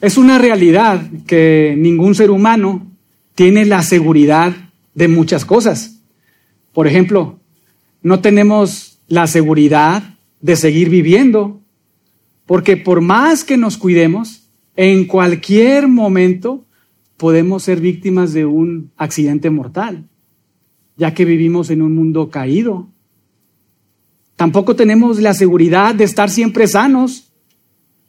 [0.00, 2.86] Es una realidad que ningún ser humano
[3.34, 4.54] tiene la seguridad
[4.94, 6.02] de muchas cosas.
[6.72, 7.38] Por ejemplo,
[8.02, 11.60] no tenemos la seguridad de seguir viviendo,
[12.46, 16.64] porque por más que nos cuidemos, en cualquier momento
[17.18, 20.08] podemos ser víctimas de un accidente mortal,
[20.96, 22.88] ya que vivimos en un mundo caído.
[24.36, 27.29] Tampoco tenemos la seguridad de estar siempre sanos,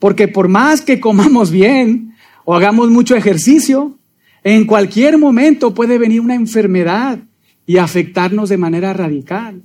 [0.01, 3.99] porque por más que comamos bien o hagamos mucho ejercicio,
[4.43, 7.19] en cualquier momento puede venir una enfermedad
[7.67, 9.61] y afectarnos de manera radical,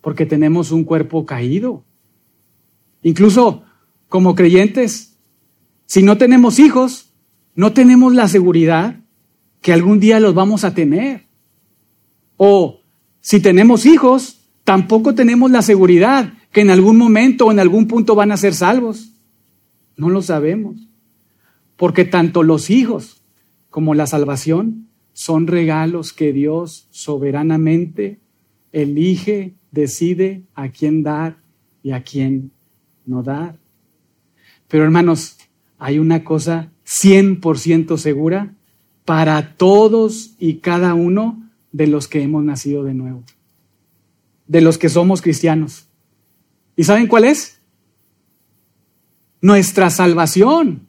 [0.00, 1.84] porque tenemos un cuerpo caído.
[3.02, 3.64] Incluso
[4.08, 5.18] como creyentes,
[5.84, 7.12] si no tenemos hijos,
[7.54, 9.00] no tenemos la seguridad
[9.60, 11.26] que algún día los vamos a tener.
[12.38, 12.80] O
[13.20, 18.14] si tenemos hijos, tampoco tenemos la seguridad que en algún momento o en algún punto
[18.14, 19.16] van a ser salvos.
[19.98, 20.88] No lo sabemos.
[21.76, 23.22] Porque tanto los hijos
[23.68, 28.20] como la salvación son regalos que Dios soberanamente
[28.72, 31.42] elige, decide a quién dar
[31.82, 32.52] y a quién
[33.04, 33.58] no dar.
[34.68, 35.36] Pero hermanos,
[35.78, 38.54] hay una cosa 100% segura
[39.04, 43.24] para todos y cada uno de los que hemos nacido de nuevo,
[44.46, 45.88] de los que somos cristianos.
[46.76, 47.57] ¿Y saben cuál es?
[49.40, 50.88] Nuestra salvación,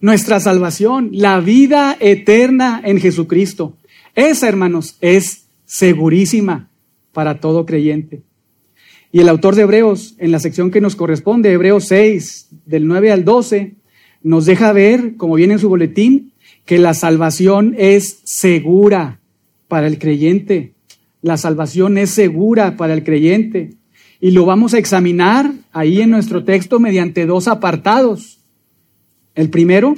[0.00, 3.76] nuestra salvación, la vida eterna en Jesucristo.
[4.14, 6.70] Esa, hermanos, es segurísima
[7.12, 8.22] para todo creyente.
[9.12, 13.12] Y el autor de Hebreos, en la sección que nos corresponde, Hebreos 6, del 9
[13.12, 13.74] al 12,
[14.22, 16.32] nos deja ver, como viene en su boletín,
[16.64, 19.20] que la salvación es segura
[19.68, 20.74] para el creyente.
[21.22, 23.70] La salvación es segura para el creyente.
[24.20, 28.40] Y lo vamos a examinar ahí en nuestro texto mediante dos apartados.
[29.34, 29.94] El primero,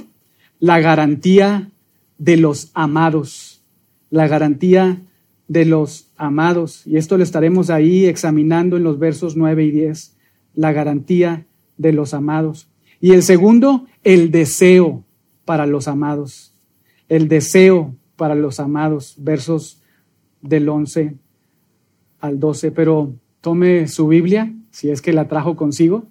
[0.59, 1.71] la garantía
[2.19, 3.63] de los amados.
[4.11, 5.01] La garantía
[5.47, 6.87] de los amados.
[6.87, 10.17] Y esto lo estaremos ahí examinando en los versos 9 y 10.
[10.55, 11.47] La garantía
[11.77, 12.69] de los amados.
[13.01, 15.05] Y el segundo, el deseo
[15.45, 16.53] para los amados.
[17.09, 19.15] El deseo para los amados.
[19.19, 19.81] Versos
[20.43, 21.15] del 11
[22.21, 22.73] al 12.
[22.73, 26.07] Pero Tome su Biblia, si es que la trajo consigo,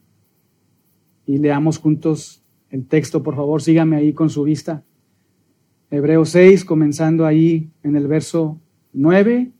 [1.26, 4.84] y leamos juntos el texto, por favor, sígame ahí con su vista.
[5.90, 8.60] Hebreos 6, comenzando ahí en el verso
[8.94, 9.52] 9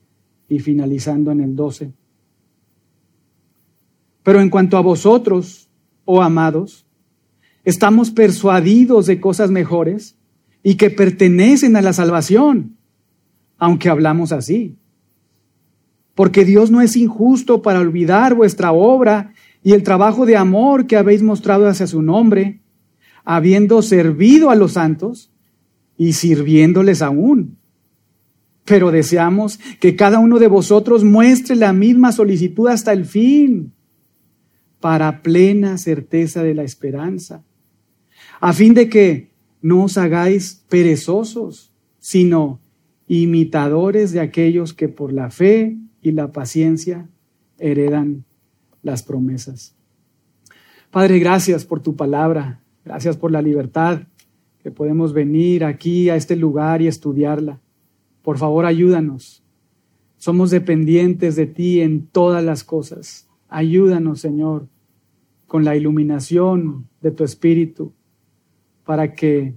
[0.50, 1.94] y finalizando en el 12.
[4.24, 5.70] Pero en cuanto a vosotros,
[6.06, 6.86] oh amados,
[7.64, 10.18] estamos persuadidos de cosas mejores
[10.64, 12.78] y que pertenecen a la salvación,
[13.58, 14.78] aunque hablamos así
[16.18, 20.98] porque Dios no es injusto para olvidar vuestra obra y el trabajo de amor que
[20.98, 22.60] habéis mostrado hacia su nombre,
[23.24, 25.32] habiendo servido a los santos
[25.96, 27.60] y sirviéndoles aún.
[28.66, 33.74] Pero deseamos que cada uno de vosotros muestre la misma solicitud hasta el fin,
[34.80, 37.44] para plena certeza de la esperanza,
[38.40, 39.30] a fin de que
[39.62, 42.60] no os hagáis perezosos, sino
[43.08, 45.78] imitadores de aquellos que por la fe
[46.08, 47.10] y la paciencia
[47.60, 48.26] heredan
[48.82, 49.76] las promesas.
[50.92, 54.04] Padre, gracias por tu palabra, gracias por la libertad
[54.64, 57.60] que podemos venir aquí a este lugar y estudiarla.
[58.22, 59.44] Por favor, ayúdanos.
[60.18, 63.28] Somos dependientes de ti en todas las cosas.
[63.50, 64.68] Ayúdanos, Señor,
[65.46, 67.94] con la iluminación de tu Espíritu,
[68.84, 69.56] para que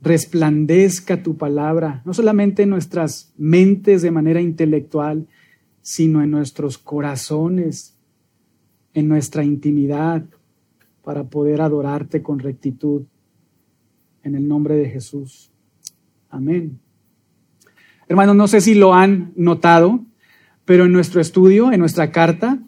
[0.00, 5.26] resplandezca tu palabra, no solamente en nuestras mentes de manera intelectual,
[5.86, 7.94] sino en nuestros corazones,
[8.92, 10.24] en nuestra intimidad,
[11.04, 13.02] para poder adorarte con rectitud.
[14.24, 15.52] En el nombre de Jesús.
[16.28, 16.80] Amén.
[18.08, 20.00] Hermanos, no sé si lo han notado,
[20.64, 22.58] pero en nuestro estudio, en nuestra carta,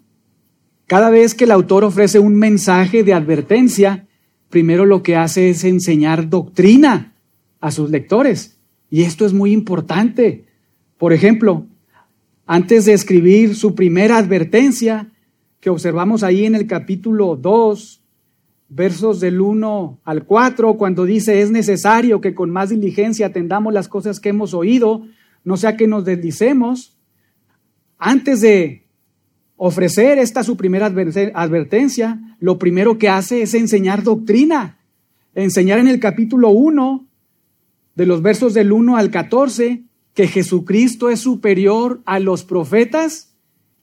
[0.87, 4.07] cada vez que el autor ofrece un mensaje de advertencia,
[4.47, 7.15] primero lo que hace es enseñar doctrina
[7.59, 8.61] a sus lectores.
[8.89, 10.45] Y esto es muy importante.
[10.97, 11.67] Por ejemplo,
[12.51, 15.11] antes de escribir su primera advertencia,
[15.59, 18.01] que observamos ahí en el capítulo 2,
[18.69, 23.87] versos del 1 al 4, cuando dice, es necesario que con más diligencia atendamos las
[23.87, 25.05] cosas que hemos oído,
[25.43, 26.97] no sea que nos deslicemos.
[27.99, 28.87] Antes de
[29.55, 34.79] ofrecer esta su primera advertencia, lo primero que hace es enseñar doctrina.
[35.35, 37.05] Enseñar en el capítulo 1,
[37.93, 39.83] de los versos del 1 al 14,
[40.13, 43.33] que Jesucristo es superior a los profetas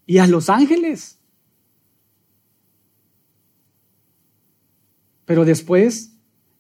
[0.07, 1.19] y a los ángeles.
[5.25, 6.13] Pero después,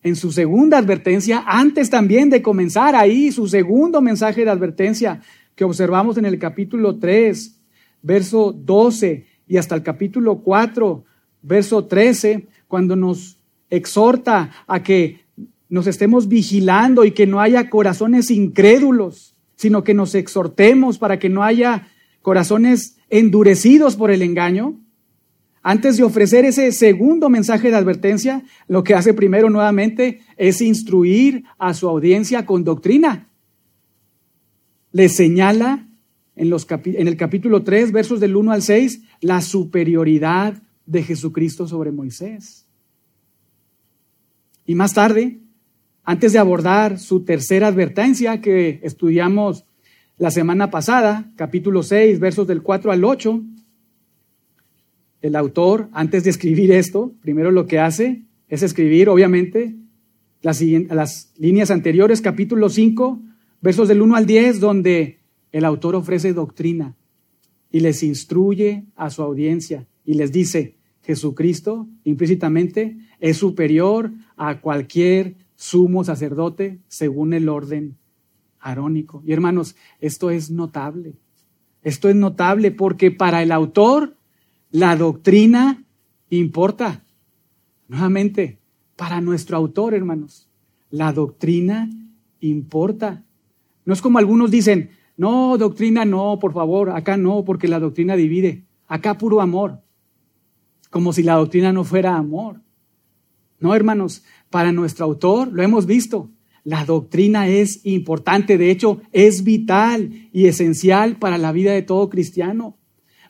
[0.02, 5.22] en su segunda advertencia, antes también de comenzar ahí su segundo mensaje de advertencia
[5.54, 7.60] que observamos en el capítulo 3,
[8.02, 11.04] verso 12 y hasta el capítulo 4,
[11.42, 13.38] verso 13, cuando nos
[13.70, 15.20] exhorta a que
[15.68, 21.28] nos estemos vigilando y que no haya corazones incrédulos, sino que nos exhortemos para que
[21.28, 21.88] no haya
[22.22, 24.78] corazones endurecidos por el engaño.
[25.62, 31.44] Antes de ofrecer ese segundo mensaje de advertencia, lo que hace primero nuevamente es instruir
[31.58, 33.28] a su audiencia con doctrina.
[34.92, 35.88] Le señala
[36.36, 41.66] en, los en el capítulo 3, versos del 1 al 6, la superioridad de Jesucristo
[41.66, 42.66] sobre Moisés.
[44.66, 45.40] Y más tarde,
[46.06, 49.66] antes de abordar su tercera advertencia que estudiamos
[50.18, 53.42] la semana pasada, capítulo 6, versos del 4 al 8,
[55.22, 59.74] el autor, antes de escribir esto, primero lo que hace es escribir, obviamente,
[60.42, 63.20] las, líneas anteriores, capítulo 5,
[63.60, 65.18] versos del 1 al 10, donde
[65.50, 66.94] el autor ofrece doctrina
[67.72, 75.45] y les instruye a su audiencia y les dice, Jesucristo implícitamente es superior a cualquier
[75.56, 77.96] sumo sacerdote según el orden
[78.60, 79.22] arónico.
[79.26, 81.16] Y hermanos, esto es notable.
[81.82, 84.16] Esto es notable porque para el autor
[84.70, 85.84] la doctrina
[86.30, 87.04] importa.
[87.88, 88.58] Nuevamente,
[88.96, 90.48] para nuestro autor, hermanos,
[90.90, 91.88] la doctrina
[92.40, 93.24] importa.
[93.84, 98.16] No es como algunos dicen, no, doctrina no, por favor, acá no, porque la doctrina
[98.16, 98.64] divide.
[98.86, 99.80] Acá puro amor.
[100.90, 102.60] Como si la doctrina no fuera amor.
[103.58, 106.30] No, hermanos, para nuestro autor, lo hemos visto,
[106.66, 112.10] la doctrina es importante, de hecho, es vital y esencial para la vida de todo
[112.10, 112.76] cristiano,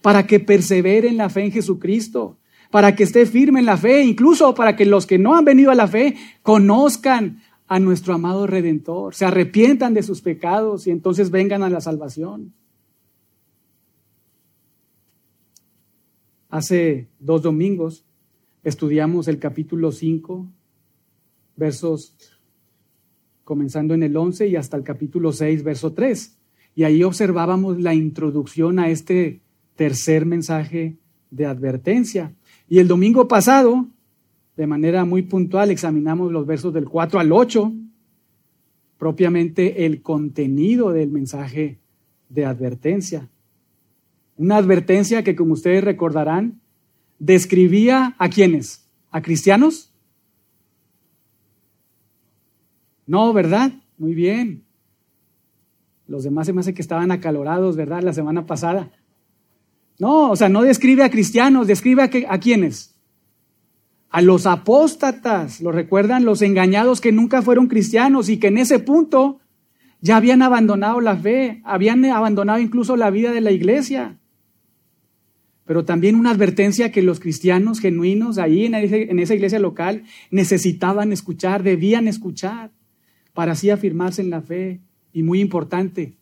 [0.00, 2.38] para que persevere en la fe en Jesucristo,
[2.70, 5.70] para que esté firme en la fe, incluso para que los que no han venido
[5.70, 11.30] a la fe conozcan a nuestro amado Redentor, se arrepientan de sus pecados y entonces
[11.30, 12.54] vengan a la salvación.
[16.48, 18.05] Hace dos domingos
[18.66, 20.44] estudiamos el capítulo 5
[21.54, 22.16] versos
[23.44, 26.36] comenzando en el 11 y hasta el capítulo 6, verso 3.
[26.74, 29.40] Y ahí observábamos la introducción a este
[29.76, 30.96] tercer mensaje
[31.30, 32.34] de advertencia.
[32.68, 33.86] Y el domingo pasado,
[34.56, 37.72] de manera muy puntual, examinamos los versos del 4 al 8,
[38.98, 41.78] propiamente el contenido del mensaje
[42.28, 43.28] de advertencia.
[44.36, 46.60] Una advertencia que, como ustedes recordarán,
[47.18, 49.92] describía a quienes, a cristianos,
[53.06, 53.72] No, ¿verdad?
[53.98, 54.64] Muy bien.
[56.08, 58.02] Los demás se me hace que estaban acalorados, ¿verdad?
[58.02, 58.90] La semana pasada.
[59.98, 62.94] No, o sea, no describe a cristianos, describe a, a quiénes.
[64.10, 68.78] A los apóstatas, lo recuerdan, los engañados que nunca fueron cristianos y que en ese
[68.78, 69.40] punto
[70.00, 74.18] ya habían abandonado la fe, habían abandonado incluso la vida de la iglesia.
[75.66, 81.62] Pero también una advertencia que los cristianos genuinos ahí en esa iglesia local necesitaban escuchar,
[81.62, 82.70] debían escuchar
[83.34, 84.80] para así afirmarse en la fe.
[85.12, 86.14] Y muy importante,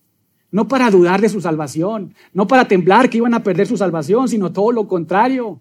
[0.51, 4.29] no para dudar de su salvación, no para temblar que iban a perder su salvación,
[4.29, 5.61] sino todo lo contrario,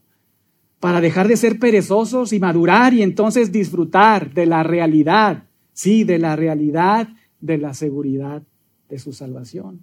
[0.79, 6.19] para dejar de ser perezosos y madurar y entonces disfrutar de la realidad, sí, de
[6.19, 8.43] la realidad de la seguridad
[8.87, 9.81] de su salvación.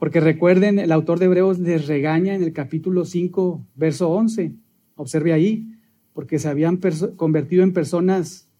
[0.00, 4.52] Porque recuerden, el autor de Hebreos les regaña en el capítulo 5, verso 11.
[4.96, 5.76] Observe ahí,
[6.12, 6.80] porque se habían
[7.16, 8.50] convertido en personas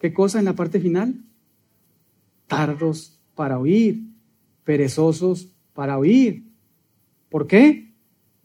[0.00, 1.14] ¿Qué cosa en la parte final?
[2.46, 4.02] Tardos para oír,
[4.64, 6.44] perezosos para oír.
[7.28, 7.92] ¿Por qué?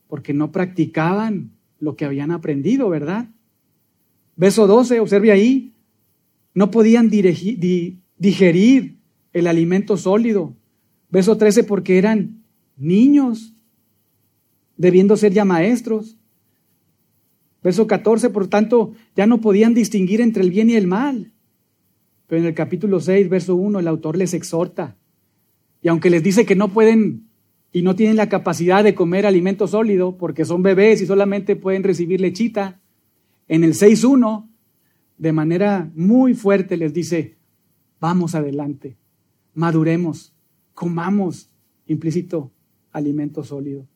[0.08, 3.30] Porque no practicaban lo que habían aprendido, ¿verdad?
[4.36, 5.74] Verso 12, observe ahí,
[6.54, 8.98] no podían digerir
[9.32, 10.54] el alimento sólido.
[11.10, 12.44] Verso 13, porque eran
[12.78, 13.54] niños,
[14.78, 16.18] debiendo ser ya maestros.
[17.64, 21.32] Verso 14, por tanto, ya no podían distinguir entre el bien y el mal.
[22.28, 24.96] Pero en el capítulo 6, verso 1, el autor les exhorta.
[25.82, 27.28] Y aunque les dice que no pueden
[27.72, 31.84] y no tienen la capacidad de comer alimento sólido porque son bebés y solamente pueden
[31.84, 32.80] recibir lechita,
[33.48, 34.48] en el 6.1,
[35.18, 37.36] de manera muy fuerte les dice,
[38.00, 38.98] vamos adelante,
[39.54, 40.35] maduremos,
[40.76, 41.50] comamos,
[41.88, 42.52] implícito,
[42.92, 43.88] alimento sólido.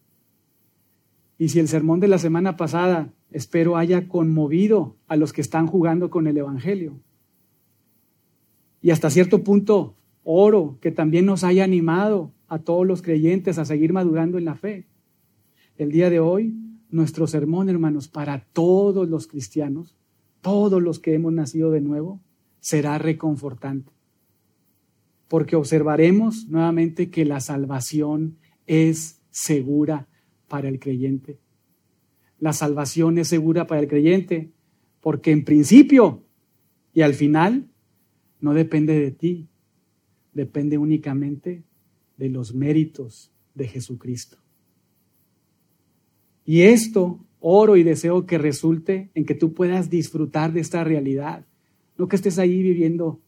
[1.37, 5.67] Y si el sermón de la semana pasada, espero, haya conmovido a los que están
[5.67, 6.99] jugando con el Evangelio,
[8.81, 13.65] y hasta cierto punto oro que también nos haya animado a todos los creyentes a
[13.65, 14.87] seguir madurando en la fe.
[15.77, 16.55] El día de hoy,
[16.89, 19.95] nuestro sermón, hermanos, para todos los cristianos,
[20.41, 22.21] todos los que hemos nacido de nuevo,
[22.59, 23.91] será reconfortante.
[25.29, 28.35] Porque observaremos nuevamente que la salvación
[28.67, 30.09] es segura
[30.49, 31.39] para el creyente.
[32.39, 34.51] La salvación es segura para el creyente
[34.99, 36.23] porque en principio
[36.93, 37.69] y al final
[38.41, 39.47] no depende de ti,
[40.33, 41.63] depende únicamente
[42.17, 44.37] de los méritos de Jesucristo.
[46.45, 51.45] Y esto oro y deseo que resulte en que tú puedas disfrutar de esta realidad.
[51.97, 53.21] No que estés ahí viviendo,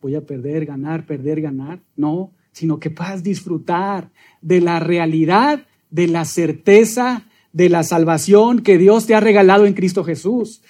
[0.00, 1.80] voy a perder, ganar, perder, ganar.
[1.96, 8.78] No, sino que puedas disfrutar de la realidad, de la certeza, de la salvación que
[8.78, 10.62] Dios te ha regalado en Cristo Jesús.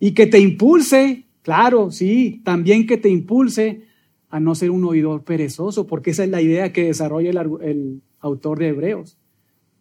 [0.00, 3.82] Y que te impulse, claro, sí, también que te impulse
[4.30, 8.58] a no ser un oidor perezoso, porque esa es la idea que desarrolla el, autor
[8.58, 9.16] de Hebreos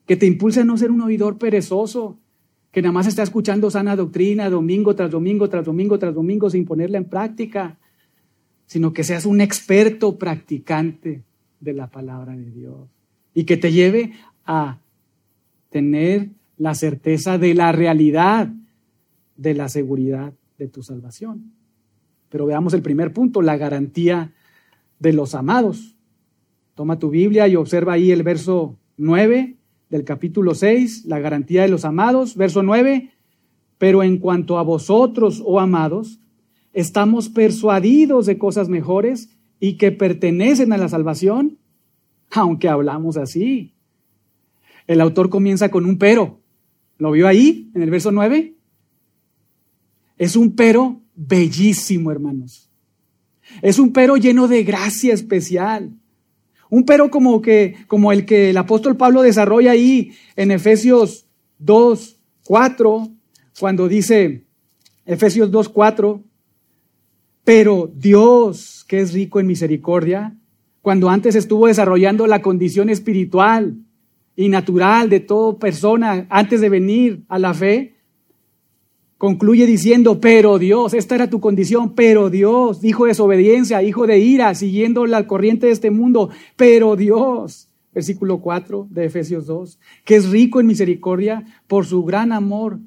[0.07, 2.17] que te impulse a no ser un oidor perezoso,
[2.71, 6.65] que nada más está escuchando sana doctrina domingo tras domingo, tras domingo, tras domingo, sin
[6.65, 7.77] ponerla en práctica,
[8.67, 11.23] sino que seas un experto practicante
[11.59, 12.87] de la palabra de Dios
[13.33, 14.13] y que te lleve
[14.45, 14.79] a
[15.69, 18.49] tener la certeza de la realidad
[19.35, 21.53] de la seguridad de tu salvación.
[22.29, 24.33] Pero veamos el primer punto, la garantía
[24.99, 25.95] de los amados.
[26.75, 29.55] Toma tu Biblia y observa ahí el verso 9
[29.89, 33.11] del capítulo 6, la garantía de los amados, verso 9,
[33.77, 36.19] pero en cuanto a vosotros, oh amados,
[36.77, 39.29] estamos persuadidos de cosas mejores
[39.59, 41.57] y que pertenecen a la salvación,
[42.29, 43.73] aunque hablamos así.
[44.85, 46.39] El autor comienza con un pero.
[46.99, 48.53] ¿Lo vio ahí, en el verso 9?
[50.19, 52.69] Es un pero bellísimo, hermanos.
[53.63, 55.91] Es un pero lleno de gracia especial.
[56.69, 61.25] Un pero como, que, como el que el apóstol Pablo desarrolla ahí en Efesios
[61.57, 63.09] 2, 4,
[63.59, 64.45] cuando dice,
[65.07, 66.23] Efesios 2, 4,
[67.47, 70.35] pero Dios, que es rico en misericordia,
[70.81, 73.77] cuando antes estuvo desarrollando la condición espiritual
[74.35, 77.95] y natural de toda persona antes de venir a la fe,
[79.17, 84.19] Concluye diciendo, pero Dios, esta era tu condición, pero Dios, hijo de desobediencia, hijo de
[84.19, 90.17] ira, siguiendo la corriente de este mundo, pero Dios, versículo 4 de Efesios 2, que
[90.17, 92.79] es rico en misericordia por su gran amor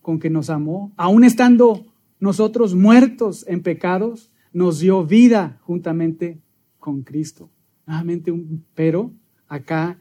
[0.00, 1.84] con que nos amó, aun estando
[2.20, 6.38] nosotros muertos en pecados, nos dio vida juntamente
[6.78, 7.50] con Cristo.
[7.86, 9.12] Nuevamente un pero
[9.48, 9.98] acá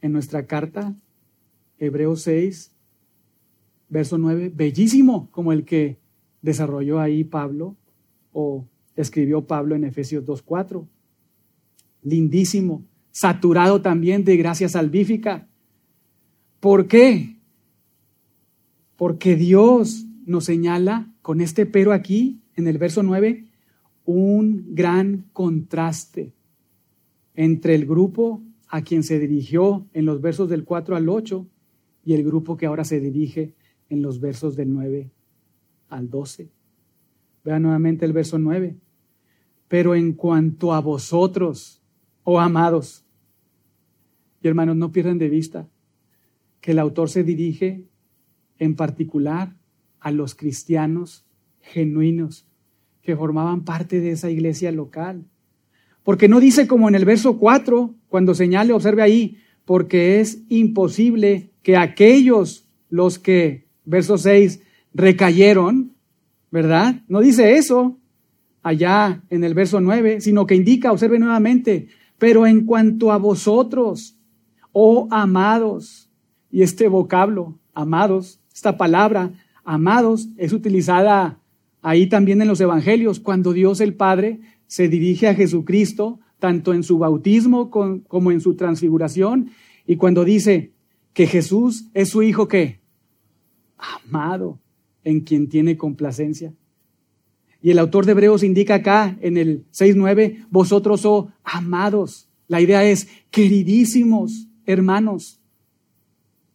[0.00, 0.94] en nuestra carta,
[1.78, 2.72] Hebreos 6,
[3.88, 5.98] verso 9, bellísimo como el que
[6.42, 7.76] desarrolló ahí Pablo
[8.32, 10.86] o escribió Pablo en Efesios 2.4.
[12.02, 15.48] Lindísimo, saturado también de gracia salvífica.
[16.60, 17.36] ¿Por qué?
[18.96, 23.46] Porque Dios nos señala con este pero aquí, en el verso 9,
[24.04, 26.32] un gran contraste
[27.34, 31.46] entre el grupo a quien se dirigió en los versos del 4 al 8
[32.04, 33.54] y el grupo que ahora se dirige
[33.88, 35.10] en los versos del 9
[35.88, 36.48] al 12.
[37.44, 38.76] Vean nuevamente el verso 9.
[39.68, 41.80] Pero en cuanto a vosotros,
[42.24, 43.04] oh amados,
[44.42, 45.68] y hermanos, no pierdan de vista
[46.60, 47.84] que el autor se dirige
[48.58, 49.54] en particular
[50.00, 51.24] a los cristianos
[51.60, 52.46] genuinos
[53.02, 55.24] que formaban parte de esa iglesia local.
[56.02, 61.50] Porque no dice como en el verso 4, cuando señale, observe ahí, porque es imposible
[61.62, 64.62] que aquellos los que verso 6,
[64.94, 65.94] recayeron,
[66.50, 67.02] ¿verdad?
[67.08, 67.98] No dice eso
[68.62, 71.88] allá en el verso 9, sino que indica, observe nuevamente,
[72.18, 74.16] pero en cuanto a vosotros,
[74.72, 76.10] oh amados,
[76.50, 79.32] y este vocablo, amados, esta palabra,
[79.64, 81.40] amados, es utilizada
[81.82, 86.82] ahí también en los evangelios, cuando Dios el Padre se dirige a Jesucristo, tanto en
[86.82, 89.50] su bautismo como en su transfiguración,
[89.86, 90.72] y cuando dice
[91.12, 92.80] que Jesús es su Hijo que
[93.76, 94.58] amado,
[95.04, 96.52] en quien tiene complacencia.
[97.62, 102.28] Y el autor de Hebreos indica acá en el 6.9, vosotros oh amados.
[102.48, 105.40] La idea es queridísimos hermanos.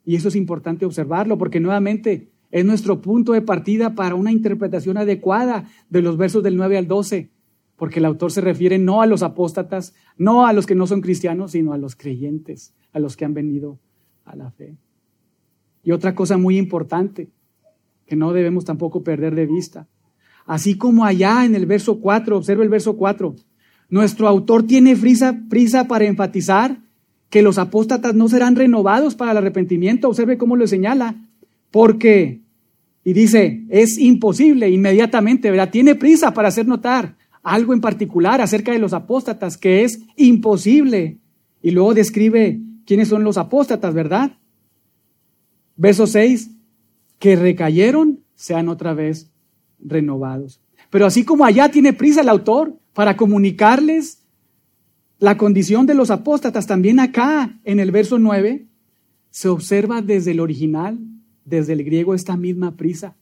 [0.03, 4.95] Y eso es importante observarlo porque nuevamente es nuestro punto de partida para una interpretación
[4.95, 7.29] adecuada de los versos del 9 al 12,
[7.75, 11.01] porque el autor se refiere no a los apóstatas, no a los que no son
[11.01, 13.77] cristianos, sino a los creyentes, a los que han venido
[14.23, 14.77] a la fe.
[15.83, 17.27] Y otra cosa muy importante
[18.05, 19.89] que no debemos tampoco perder de vista.
[20.45, 23.35] Así como allá en el verso 4, observa el verso 4,
[23.89, 26.79] nuestro autor tiene prisa, prisa para enfatizar
[27.29, 30.07] que los apóstatas no serán renovados para el arrepentimiento.
[30.07, 31.15] Observe cómo lo señala.
[31.69, 32.44] Porque
[33.07, 35.69] y dice, es imposible inmediatamente, ¿verdad?
[35.69, 41.19] Tiene prisa para hacer notar algo en particular acerca de los apóstatas, que es imposible.
[41.61, 44.31] Y luego describe quiénes son los apóstatas, ¿verdad?
[45.75, 46.49] Verso 6,
[47.19, 49.29] que recayeron, sean otra vez
[49.79, 50.59] renovados.
[50.89, 54.23] Pero así como allá tiene prisa el autor para comunicarles
[55.19, 58.65] la condición de los apóstatas, también acá en el verso 9
[59.29, 60.97] se observa desde el original,
[61.45, 63.15] desde el griego, esta misma prisa.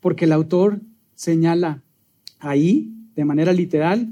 [0.00, 0.80] Porque el autor
[1.14, 1.82] señala
[2.38, 4.08] ahí, de manera literal,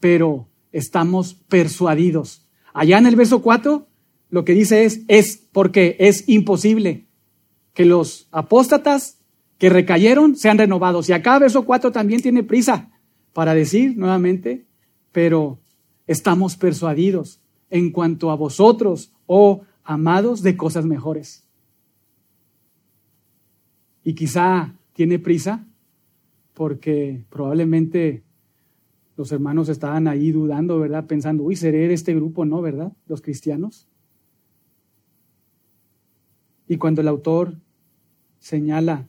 [0.00, 2.46] pero estamos persuadidos.
[2.72, 3.86] Allá en el verso 4,
[4.30, 7.06] lo que dice es, es porque es imposible
[7.74, 9.18] que los apóstatas
[9.58, 11.08] que recayeron sean renovados.
[11.08, 12.90] Y acá verso 4 también tiene prisa
[13.32, 14.64] para decir nuevamente,
[15.12, 15.58] pero
[16.06, 17.40] estamos persuadidos
[17.70, 21.47] en cuanto a vosotros, oh amados, de cosas mejores.
[24.04, 25.66] Y quizá tiene prisa
[26.54, 28.22] porque probablemente
[29.16, 31.06] los hermanos estaban ahí dudando, ¿verdad?
[31.06, 32.44] Pensando, uy, ¿seré este grupo?
[32.44, 32.92] No, ¿verdad?
[33.06, 33.88] Los cristianos.
[36.68, 37.56] Y cuando el autor
[38.38, 39.08] señala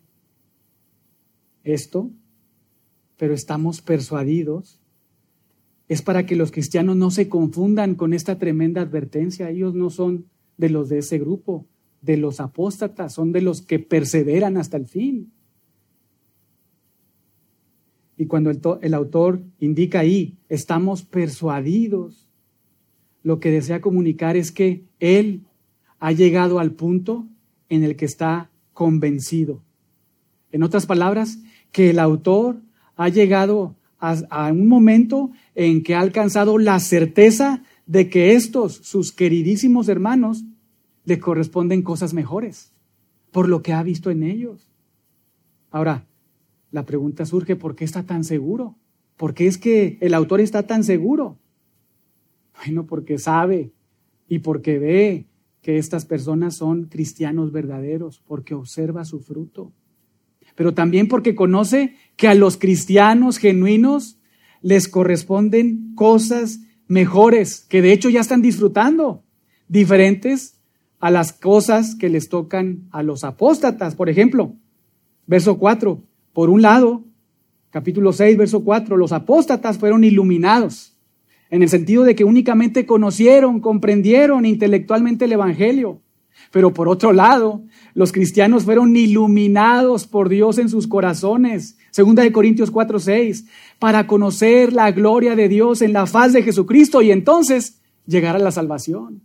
[1.63, 2.09] esto,
[3.17, 4.79] pero estamos persuadidos,
[5.89, 9.49] es para que los cristianos no se confundan con esta tremenda advertencia.
[9.49, 10.25] Ellos no son
[10.57, 11.65] de los de ese grupo,
[12.01, 15.31] de los apóstatas, son de los que perseveran hasta el fin.
[18.17, 22.27] Y cuando el, el, autor indica ahí, estamos persuadidos,
[23.23, 25.45] lo que desea comunicar es que él
[25.99, 27.27] ha llegado al punto
[27.69, 29.61] en el que está convencido.
[30.51, 31.39] En otras palabras,
[31.71, 32.61] que el autor
[32.95, 39.11] ha llegado a, un momento en que ha alcanzado la certeza de que estos, sus
[39.11, 40.43] queridísimos hermanos,
[41.05, 42.73] le corresponden cosas mejores,
[43.31, 44.69] por lo que ha visto en ellos.
[45.71, 46.05] Ahora,
[46.71, 48.75] la pregunta surge, ¿por qué está tan seguro?
[49.17, 51.37] ¿Por qué es que el autor está tan seguro?
[52.57, 53.71] Bueno, porque sabe
[54.27, 55.27] y porque ve
[55.61, 59.73] que estas personas son cristianos verdaderos, porque observa su fruto
[60.59, 64.19] pero también porque conoce que a los cristianos genuinos
[64.61, 69.23] les corresponden cosas mejores, que de hecho ya están disfrutando,
[69.69, 70.58] diferentes
[70.99, 73.95] a las cosas que les tocan a los apóstatas.
[73.95, 74.53] Por ejemplo,
[75.27, 76.01] verso 4,
[76.33, 77.03] por un lado,
[77.69, 80.95] capítulo 6, verso 4, los apóstatas fueron iluminados,
[81.49, 86.01] en el sentido de que únicamente conocieron, comprendieron intelectualmente el Evangelio.
[86.51, 91.77] Pero por otro lado, los cristianos fueron iluminados por Dios en sus corazones.
[91.91, 93.45] Segunda de Corintios 4, 6,
[93.77, 98.39] para conocer la gloria de Dios en la faz de Jesucristo y entonces llegar a
[98.39, 99.21] la salvación.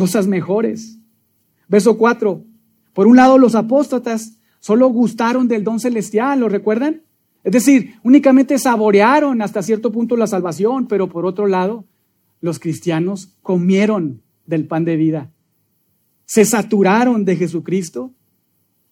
[0.00, 0.98] Cosas mejores.
[1.68, 2.44] Verso 4.
[2.92, 7.02] Por un lado, los apóstatas solo gustaron del don celestial, ¿lo recuerdan?
[7.44, 11.84] Es decir, únicamente saborearon hasta cierto punto la salvación, pero por otro lado,
[12.40, 15.30] los cristianos comieron del pan de vida
[16.30, 18.14] se saturaron de Jesucristo,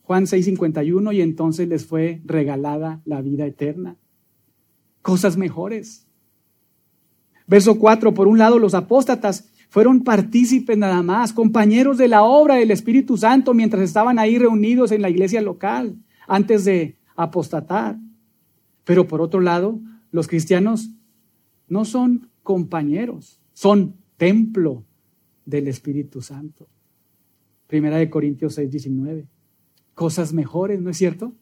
[0.02, 3.96] Juan 6:51, y entonces les fue regalada la vida eterna.
[5.02, 6.08] Cosas mejores.
[7.46, 12.56] Verso 4, por un lado los apóstatas fueron partícipes nada más, compañeros de la obra
[12.56, 17.98] del Espíritu Santo mientras estaban ahí reunidos en la iglesia local, antes de apostatar.
[18.84, 19.78] Pero por otro lado,
[20.10, 20.90] los cristianos
[21.68, 24.84] no son compañeros, son templo
[25.44, 26.66] del Espíritu Santo.
[27.66, 29.26] Primera de Corintios 6, 19.
[29.94, 31.34] Cosas mejores, ¿no es cierto?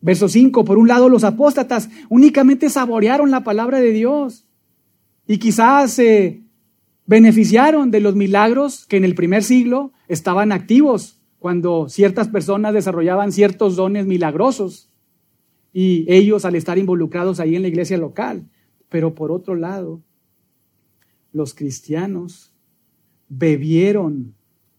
[0.00, 4.46] Verso 5, por un lado los apóstatas únicamente saborearon la palabra de Dios
[5.26, 6.45] y quizás se
[7.06, 13.32] beneficiaron de los milagros que en el primer siglo estaban activos cuando ciertas personas desarrollaban
[13.32, 14.90] ciertos dones milagrosos
[15.72, 18.48] y ellos al estar involucrados ahí en la iglesia local.
[18.88, 20.02] Pero por otro lado,
[21.32, 22.52] los cristianos
[23.28, 24.34] bebieron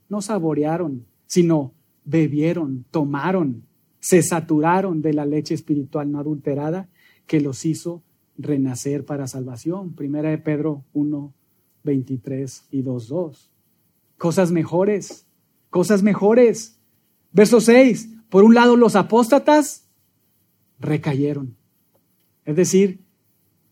[0.09, 1.73] no saborearon, sino
[2.05, 3.63] bebieron, tomaron,
[3.99, 6.89] se saturaron de la leche espiritual no adulterada
[7.25, 8.03] que los hizo
[8.37, 9.93] renacer para salvación.
[9.93, 11.33] Primera de Pedro 1,
[11.87, 13.51] 23 y 2, 2.
[14.17, 15.25] Cosas mejores,
[15.69, 16.79] cosas mejores.
[17.31, 18.09] Verso 6.
[18.29, 19.87] Por un lado, los apóstatas
[20.79, 21.55] recayeron.
[22.45, 22.99] Es decir,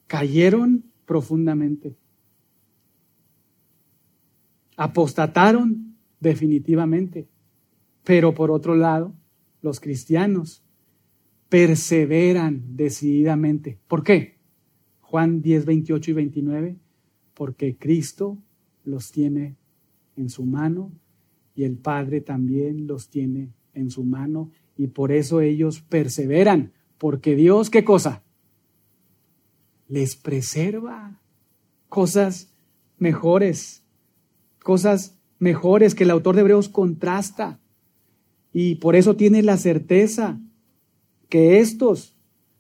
[0.08, 1.96] cayeron profundamente.
[4.78, 7.28] Apostataron definitivamente.
[8.04, 9.14] Pero por otro lado,
[9.62, 10.64] los cristianos
[11.50, 13.78] perseveran decididamente.
[13.88, 14.38] ¿Por qué?
[15.02, 16.76] Juan 10, 28 y 29,
[17.36, 18.40] porque Cristo
[18.84, 19.56] los tiene
[20.16, 20.92] en su mano
[21.54, 27.36] y el Padre también los tiene en su mano y por eso ellos perseveran, porque
[27.36, 28.24] Dios, ¿qué cosa?
[29.88, 31.22] Les preserva
[31.90, 32.54] cosas
[32.98, 33.84] mejores,
[34.64, 37.60] cosas mejores que el autor de Hebreos contrasta.
[38.52, 40.40] Y por eso tiene la certeza
[41.30, 42.16] que estos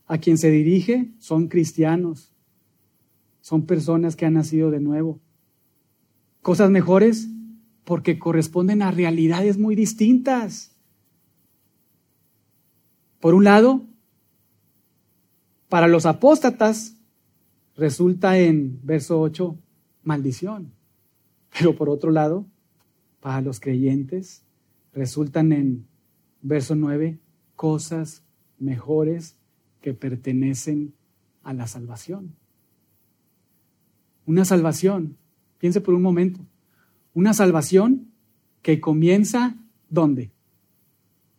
[0.05, 2.34] a quien se dirige son cristianos,
[3.45, 5.19] son personas que han nacido de nuevo.
[6.41, 7.27] Cosas mejores
[7.84, 10.75] porque corresponden a realidades muy distintas.
[13.19, 13.86] Por un lado,
[15.69, 16.97] para los apóstatas
[17.75, 19.55] resulta en verso 8
[20.01, 20.73] maldición,
[21.55, 22.47] pero por otro lado,
[23.19, 24.41] para los creyentes
[24.91, 25.86] resultan en
[26.41, 27.19] verso 9
[27.55, 28.23] cosas
[28.58, 29.38] mejores
[29.81, 30.95] que pertenecen
[31.43, 32.34] a la salvación.
[34.25, 35.17] Una salvación,
[35.59, 36.39] piense por un momento,
[37.13, 38.07] una salvación
[38.61, 39.55] que comienza
[39.89, 40.31] ¿dónde?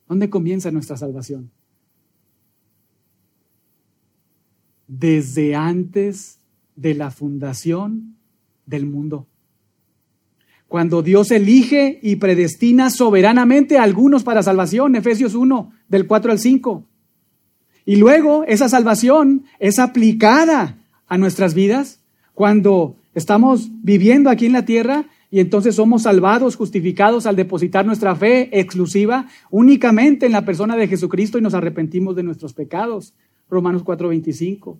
[0.09, 1.51] ¿Dónde comienza nuestra salvación?
[4.87, 6.39] Desde antes
[6.77, 8.17] de la fundación
[8.67, 9.27] del mundo.
[10.69, 16.39] Cuando Dios elige y predestina soberanamente a algunos para salvación, Efesios 1, del 4 al
[16.39, 16.85] 5.
[17.85, 22.01] Y luego esa salvación es aplicada a nuestras vidas
[22.37, 28.15] cuando estamos viviendo aquí en la tierra y entonces somos salvados, justificados al depositar nuestra
[28.15, 33.15] fe exclusiva únicamente en la persona de Jesucristo y nos arrepentimos de nuestros pecados.
[33.49, 34.79] Romanos 4:25.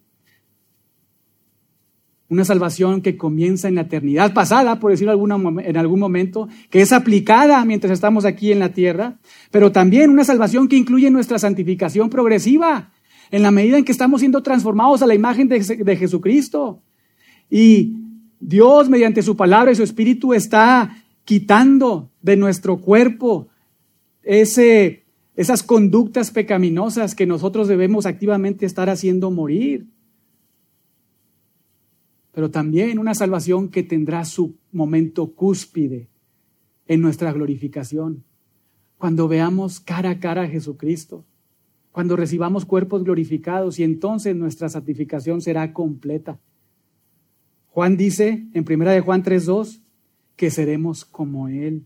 [2.29, 6.93] Una salvación que comienza en la eternidad pasada, por decirlo en algún momento, que es
[6.93, 9.17] aplicada mientras estamos aquí en la tierra,
[9.51, 12.93] pero también una salvación que incluye nuestra santificación progresiva,
[13.31, 16.83] en la medida en que estamos siendo transformados a la imagen de, de Jesucristo.
[17.51, 17.97] Y
[18.41, 23.49] Dios, mediante su palabra y su espíritu, está quitando de nuestro cuerpo
[24.23, 25.05] ese,
[25.37, 29.87] esas conductas pecaminosas que nosotros debemos activamente estar haciendo morir.
[32.33, 36.09] Pero también una salvación que tendrá su momento cúspide
[36.87, 38.25] en nuestra glorificación.
[38.99, 41.25] Cuando veamos cara a cara a Jesucristo,
[41.93, 46.39] cuando recibamos cuerpos glorificados y entonces nuestra santificación será completa.
[47.77, 49.83] Juan dice en primera de Juan 3:2
[50.35, 51.85] que seremos como él.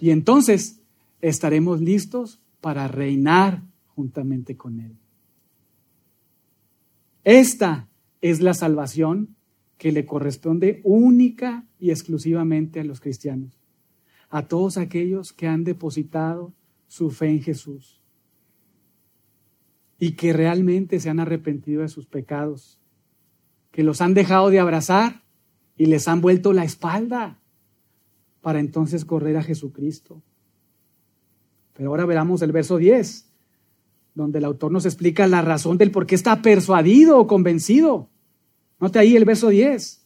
[0.00, 0.80] Y entonces
[1.20, 4.96] estaremos listos para reinar juntamente con él.
[7.22, 7.88] Esta
[8.20, 9.36] es la salvación
[9.78, 13.60] que le corresponde única y exclusivamente a los cristianos,
[14.28, 16.52] a todos aquellos que han depositado
[16.88, 18.02] su fe en Jesús
[20.00, 22.81] y que realmente se han arrepentido de sus pecados
[23.72, 25.22] que los han dejado de abrazar
[25.76, 27.40] y les han vuelto la espalda
[28.42, 30.22] para entonces correr a Jesucristo.
[31.72, 33.26] Pero ahora veramos el verso 10,
[34.14, 38.10] donde el autor nos explica la razón del por qué está persuadido o convencido.
[38.78, 40.04] Note ahí el verso 10.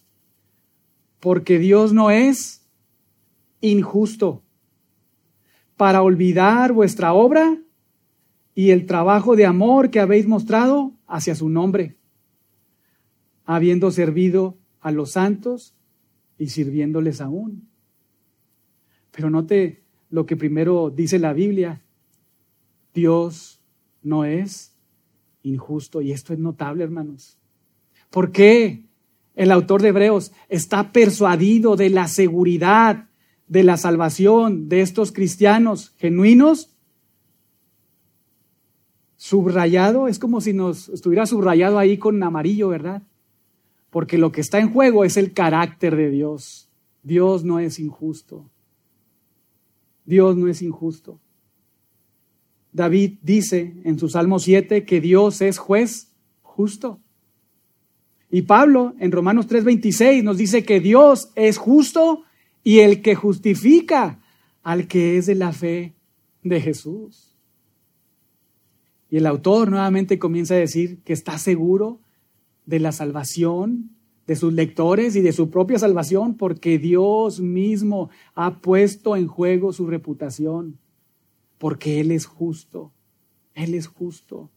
[1.18, 2.64] Porque Dios no es
[3.60, 4.42] injusto
[5.76, 7.58] para olvidar vuestra obra
[8.54, 11.95] y el trabajo de amor que habéis mostrado hacia su nombre
[13.46, 15.74] habiendo servido a los santos
[16.36, 17.68] y sirviéndoles aún.
[19.12, 21.82] Pero note lo que primero dice la Biblia.
[22.92, 23.60] Dios
[24.02, 24.76] no es
[25.42, 26.02] injusto.
[26.02, 27.38] Y esto es notable, hermanos.
[28.10, 28.84] ¿Por qué
[29.34, 33.08] el autor de Hebreos está persuadido de la seguridad
[33.46, 36.72] de la salvación de estos cristianos genuinos?
[39.16, 43.02] Subrayado, es como si nos estuviera subrayado ahí con amarillo, ¿verdad?
[43.96, 46.68] Porque lo que está en juego es el carácter de Dios.
[47.02, 48.50] Dios no es injusto.
[50.04, 51.18] Dios no es injusto.
[52.72, 57.00] David dice en su Salmo 7 que Dios es juez justo.
[58.30, 62.22] Y Pablo en Romanos 3:26 nos dice que Dios es justo
[62.62, 64.20] y el que justifica
[64.62, 65.94] al que es de la fe
[66.42, 67.34] de Jesús.
[69.08, 72.02] Y el autor nuevamente comienza a decir que está seguro
[72.66, 78.60] de la salvación de sus lectores y de su propia salvación, porque Dios mismo ha
[78.60, 80.78] puesto en juego su reputación,
[81.58, 82.92] porque Él es justo,
[83.54, 84.50] Él es justo.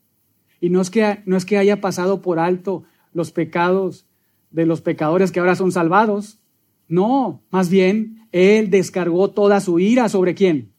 [0.59, 4.07] Y no es que, no es que haya pasado por alto los pecados
[4.51, 6.39] de los pecadores que ahora son salvados,
[6.87, 10.73] no, más bien Él descargó toda su ira sobre quién?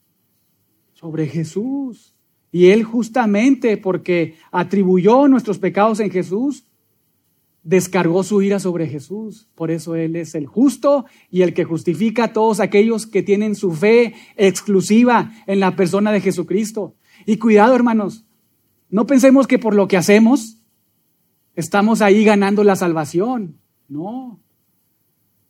[0.93, 2.15] Sobre Jesús.
[2.51, 6.67] Y Él justamente porque atribuyó nuestros pecados en Jesús,
[7.63, 9.49] descargó su ira sobre Jesús.
[9.55, 13.55] Por eso Él es el justo y el que justifica a todos aquellos que tienen
[13.55, 16.95] su fe exclusiva en la persona de Jesucristo.
[17.27, 18.25] Y cuidado, hermanos,
[18.89, 20.59] no pensemos que por lo que hacemos
[21.55, 23.59] estamos ahí ganando la salvación.
[23.89, 24.41] No,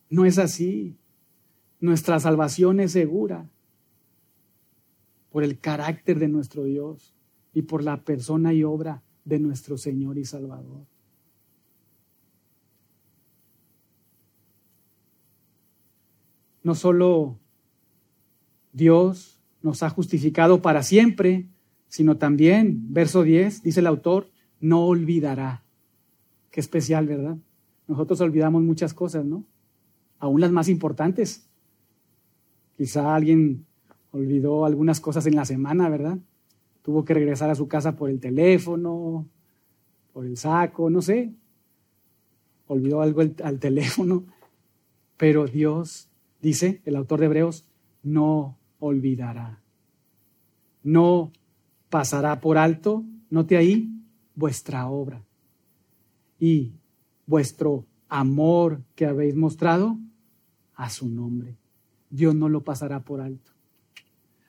[0.08, 0.96] no es así.
[1.78, 3.48] Nuestra salvación es segura
[5.30, 7.14] por el carácter de nuestro Dios
[7.54, 10.86] y por la persona y obra de nuestro Señor y Salvador.
[16.62, 17.38] No solo
[18.72, 21.48] Dios nos ha justificado para siempre,
[21.88, 25.64] sino también, verso 10, dice el autor, no olvidará.
[26.50, 27.36] Qué especial, ¿verdad?
[27.86, 29.44] Nosotros olvidamos muchas cosas, ¿no?
[30.18, 31.48] Aún las más importantes.
[32.76, 33.66] Quizá alguien
[34.12, 36.18] olvidó algunas cosas en la semana, ¿verdad?
[36.82, 39.26] Tuvo que regresar a su casa por el teléfono,
[40.12, 41.32] por el saco, no sé.
[42.66, 44.24] Olvidó algo al teléfono.
[45.16, 46.09] Pero Dios,
[46.40, 47.64] dice el autor de Hebreos,
[48.02, 49.62] no olvidará.
[50.82, 51.32] No
[51.88, 53.90] pasará por alto, note ahí,
[54.34, 55.22] vuestra obra
[56.38, 56.72] y
[57.26, 59.98] vuestro amor que habéis mostrado
[60.74, 61.56] a su nombre.
[62.08, 63.52] Dios no lo pasará por alto.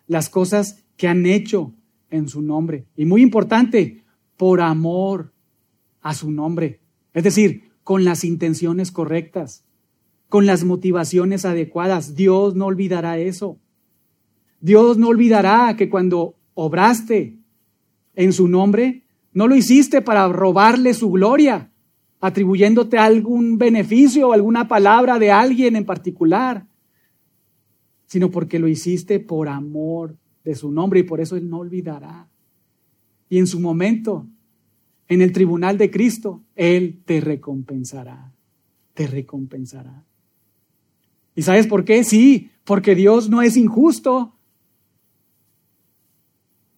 [0.07, 1.73] Las cosas que han hecho
[2.09, 2.85] en su nombre.
[2.95, 4.03] Y muy importante,
[4.37, 5.31] por amor
[6.01, 6.79] a su nombre.
[7.13, 9.63] Es decir, con las intenciones correctas,
[10.31, 12.15] con las motivaciones adecuadas.
[12.15, 13.59] Dios no olvidará eso.
[14.61, 17.37] Dios no olvidará que cuando obraste
[18.15, 21.69] en su nombre, no lo hiciste para robarle su gloria,
[22.21, 26.65] atribuyéndote algún beneficio o alguna palabra de alguien en particular,
[28.05, 30.15] sino porque lo hiciste por amor
[30.45, 32.29] de su nombre y por eso Él no olvidará.
[33.27, 34.25] Y en su momento,
[35.09, 38.31] en el tribunal de Cristo, Él te recompensará,
[38.93, 40.05] te recompensará.
[41.35, 42.03] ¿Y sabes por qué?
[42.03, 44.35] Sí, porque Dios no es injusto,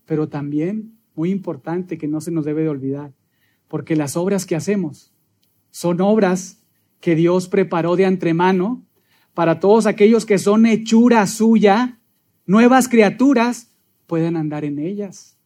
[0.05, 3.13] pero también, muy importante que no se nos debe de olvidar,
[3.67, 5.11] porque las obras que hacemos
[5.71, 6.61] son obras
[6.99, 8.85] que Dios preparó de antemano
[9.33, 11.99] para todos aquellos que son hechura suya,
[12.45, 13.71] nuevas criaturas,
[14.05, 15.37] puedan andar en ellas.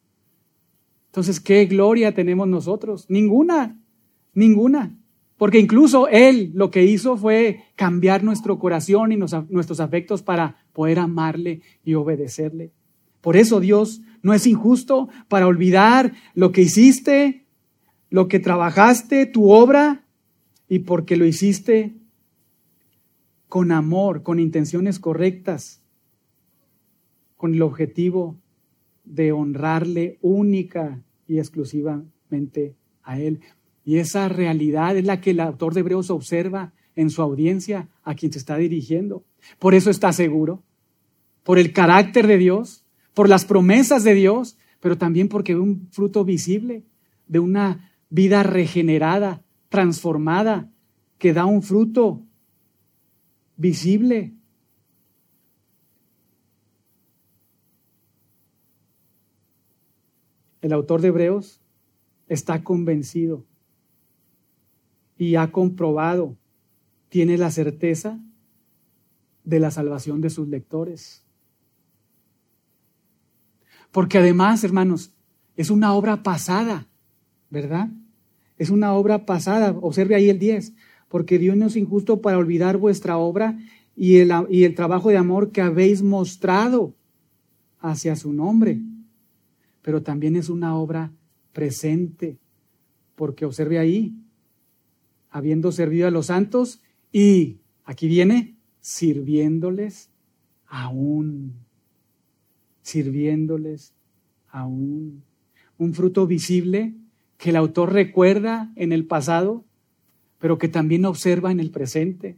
[1.08, 3.06] Entonces, ¿qué gloria tenemos nosotros?
[3.10, 3.80] Ninguna,
[4.34, 4.96] ninguna.
[5.38, 11.00] Porque incluso Él lo que hizo fue cambiar nuestro corazón y nuestros afectos para poder
[11.00, 12.72] amarle y obedecerle.
[13.22, 17.46] Por eso Dios no es injusto para olvidar lo que hiciste,
[18.10, 20.06] lo que trabajaste, tu obra,
[20.70, 21.96] y porque lo hiciste
[23.48, 25.82] con amor, con intenciones correctas,
[27.38, 28.38] con el objetivo
[29.06, 33.40] de honrarle única y exclusivamente a Él.
[33.88, 38.16] Y esa realidad es la que el autor de Hebreos observa en su audiencia a
[38.16, 39.24] quien se está dirigiendo.
[39.60, 40.62] Por eso está seguro,
[41.44, 45.88] por el carácter de Dios, por las promesas de Dios, pero también porque ve un
[45.90, 46.84] fruto visible
[47.28, 50.70] de una vida regenerada, transformada,
[51.18, 52.26] que da un fruto
[53.56, 54.34] visible.
[60.60, 61.62] El autor de Hebreos
[62.28, 63.46] está convencido
[65.18, 66.38] y ha comprobado,
[67.10, 68.20] tiene la certeza
[69.44, 71.24] de la salvación de sus lectores.
[73.92, 75.12] Porque además, hermanos,
[75.56, 76.88] es una obra pasada,
[77.50, 77.90] ¿verdad?
[78.58, 79.72] Es una obra pasada.
[79.82, 80.74] Observe ahí el 10.
[81.08, 83.58] Porque Dios no es injusto para olvidar vuestra obra
[83.96, 86.94] y el, y el trabajo de amor que habéis mostrado
[87.80, 88.82] hacia su nombre.
[89.82, 91.12] Pero también es una obra
[91.54, 92.38] presente.
[93.16, 94.14] Porque observe ahí,
[95.30, 100.10] habiendo servido a los santos y, aquí viene, sirviéndoles
[100.68, 101.68] aún
[102.88, 103.94] sirviéndoles
[104.48, 105.24] aún.
[105.78, 106.96] Un fruto visible
[107.38, 109.66] que el autor recuerda en el pasado,
[110.40, 112.38] pero que también observa en el presente.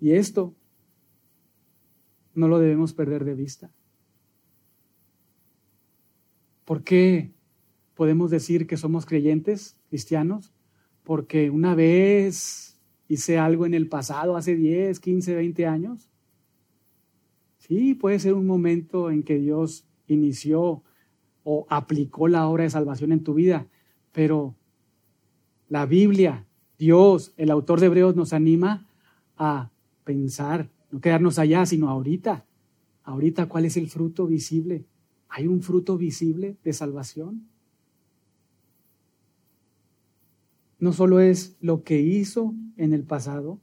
[0.00, 0.54] Y esto
[2.34, 3.70] no lo debemos perder de vista.
[6.64, 7.30] ¿Por qué
[7.94, 10.52] podemos decir que somos creyentes, cristianos?
[11.02, 16.08] Porque una vez hice algo en el pasado, hace 10, 15, 20 años,
[17.62, 20.82] Sí, puede ser un momento en que Dios inició
[21.44, 23.68] o aplicó la obra de salvación en tu vida,
[24.10, 24.56] pero
[25.68, 26.44] la Biblia,
[26.76, 28.88] Dios, el autor de Hebreos nos anima
[29.36, 29.70] a
[30.02, 32.44] pensar, no quedarnos allá, sino ahorita.
[33.04, 34.84] Ahorita, ¿cuál es el fruto visible?
[35.28, 37.46] ¿Hay un fruto visible de salvación?
[40.82, 43.60] No solo es lo que hizo en el pasado,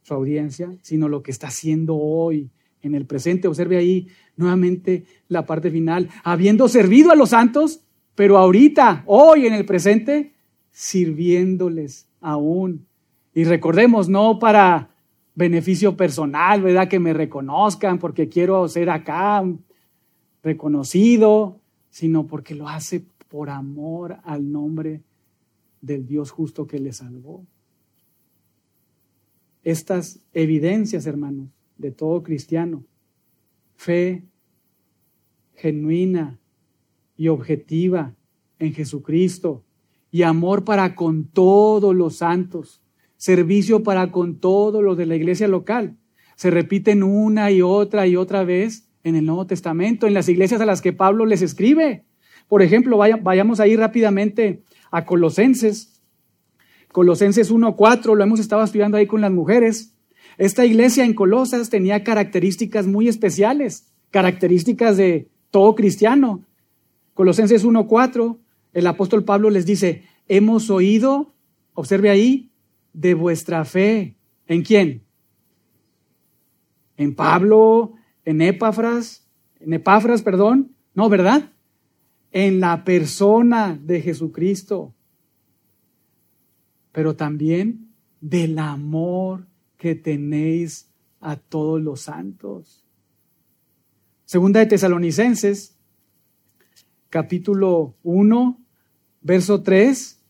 [0.00, 3.46] su audiencia, sino lo que está haciendo hoy en el presente.
[3.46, 6.08] Observe ahí nuevamente la parte final.
[6.24, 7.82] Habiendo servido a los santos,
[8.14, 10.32] pero ahorita, hoy en el presente,
[10.70, 12.86] sirviéndoles aún.
[13.34, 14.88] Y recordemos, no para
[15.34, 16.88] beneficio personal, ¿verdad?
[16.88, 19.44] Que me reconozcan porque quiero ser acá
[20.42, 25.02] reconocido, sino porque lo hace por amor al nombre
[25.80, 27.46] del Dios justo que le salvó.
[29.64, 32.84] Estas evidencias, hermanos, de todo cristiano,
[33.74, 34.24] fe
[35.54, 36.38] genuina
[37.16, 38.14] y objetiva
[38.58, 39.64] en Jesucristo
[40.10, 42.80] y amor para con todos los santos,
[43.16, 45.96] servicio para con todos los de la iglesia local.
[46.36, 50.60] Se repiten una y otra y otra vez en el Nuevo Testamento, en las iglesias
[50.60, 52.04] a las que Pablo les escribe.
[52.46, 56.00] Por ejemplo, vayamos ahí rápidamente a Colosenses.
[56.92, 59.94] Colosenses 1.4, lo hemos estado estudiando ahí con las mujeres.
[60.38, 66.44] Esta iglesia en Colosas tenía características muy especiales, características de todo cristiano.
[67.14, 68.38] Colosenses 1.4,
[68.72, 71.34] el apóstol Pablo les dice, hemos oído,
[71.74, 72.50] observe ahí,
[72.92, 74.16] de vuestra fe.
[74.46, 75.02] ¿En quién?
[76.96, 79.28] En Pablo, en Epafras,
[79.60, 80.74] en Epafras, perdón.
[80.94, 81.52] No, ¿verdad?
[82.32, 84.94] En la persona de Jesucristo.
[86.92, 87.88] Pero también
[88.20, 92.84] del amor que tenéis a todos los santos.
[94.24, 95.76] Segunda de Tesalonicenses,
[97.08, 98.60] capítulo 1,
[99.22, 100.20] verso 3.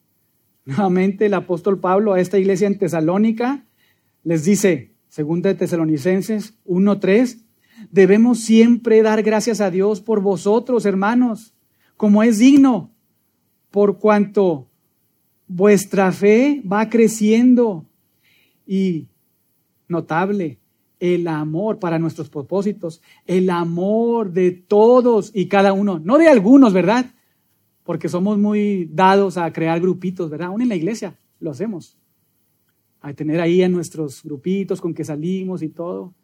[0.66, 3.64] Nuevamente el apóstol Pablo a esta iglesia en Tesalónica
[4.22, 7.38] les dice, segunda de Tesalonicenses 1, 3,
[7.90, 11.54] debemos siempre dar gracias a Dios por vosotros, hermanos,
[11.98, 12.92] como es digno,
[13.70, 14.68] por cuanto
[15.48, 17.86] vuestra fe va creciendo
[18.66, 19.08] y
[19.88, 20.60] notable
[21.00, 26.72] el amor para nuestros propósitos, el amor de todos y cada uno, no de algunos,
[26.72, 27.14] ¿verdad?
[27.82, 30.48] Porque somos muy dados a crear grupitos, ¿verdad?
[30.48, 31.98] Aún en la iglesia lo hacemos,
[33.00, 36.14] a tener ahí a nuestros grupitos con que salimos y todo.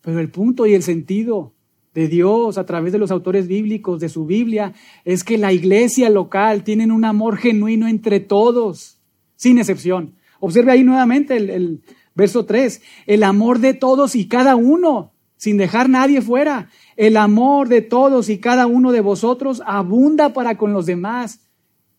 [0.00, 1.52] Pero el punto y el sentido
[1.94, 4.74] de Dios a través de los autores bíblicos, de su Biblia,
[5.04, 8.98] es que la iglesia local tiene un amor genuino entre todos,
[9.36, 10.14] sin excepción.
[10.38, 11.82] Observe ahí nuevamente el,
[12.14, 16.68] Verso 3, el amor de todos y cada uno, sin dejar nadie fuera.
[16.96, 21.40] El amor de todos y cada uno de vosotros abunda para con los demás.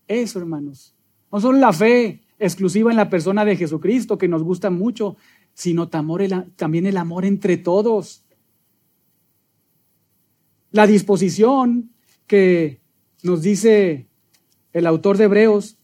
[0.07, 0.93] Eso, hermanos.
[1.31, 5.15] No solo la fe exclusiva en la persona de Jesucristo, que nos gusta mucho,
[5.53, 8.23] sino también el amor entre todos.
[10.71, 11.91] La disposición
[12.27, 12.79] que
[13.23, 14.07] nos dice
[14.73, 15.77] el autor de Hebreos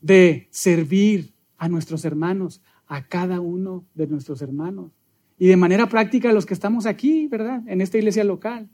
[0.00, 4.92] de servir a nuestros hermanos, a cada uno de nuestros hermanos.
[5.38, 7.62] Y de manera práctica los que estamos aquí, ¿verdad?
[7.66, 8.68] En esta iglesia local.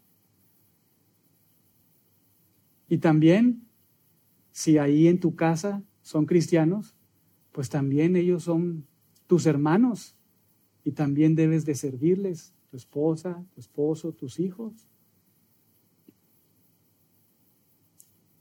[2.88, 3.62] Y también,
[4.50, 6.96] si ahí en tu casa son cristianos,
[7.52, 8.84] pues también ellos son
[9.28, 10.16] tus hermanos
[10.84, 14.89] y también debes de servirles, tu esposa, tu esposo, tus hijos.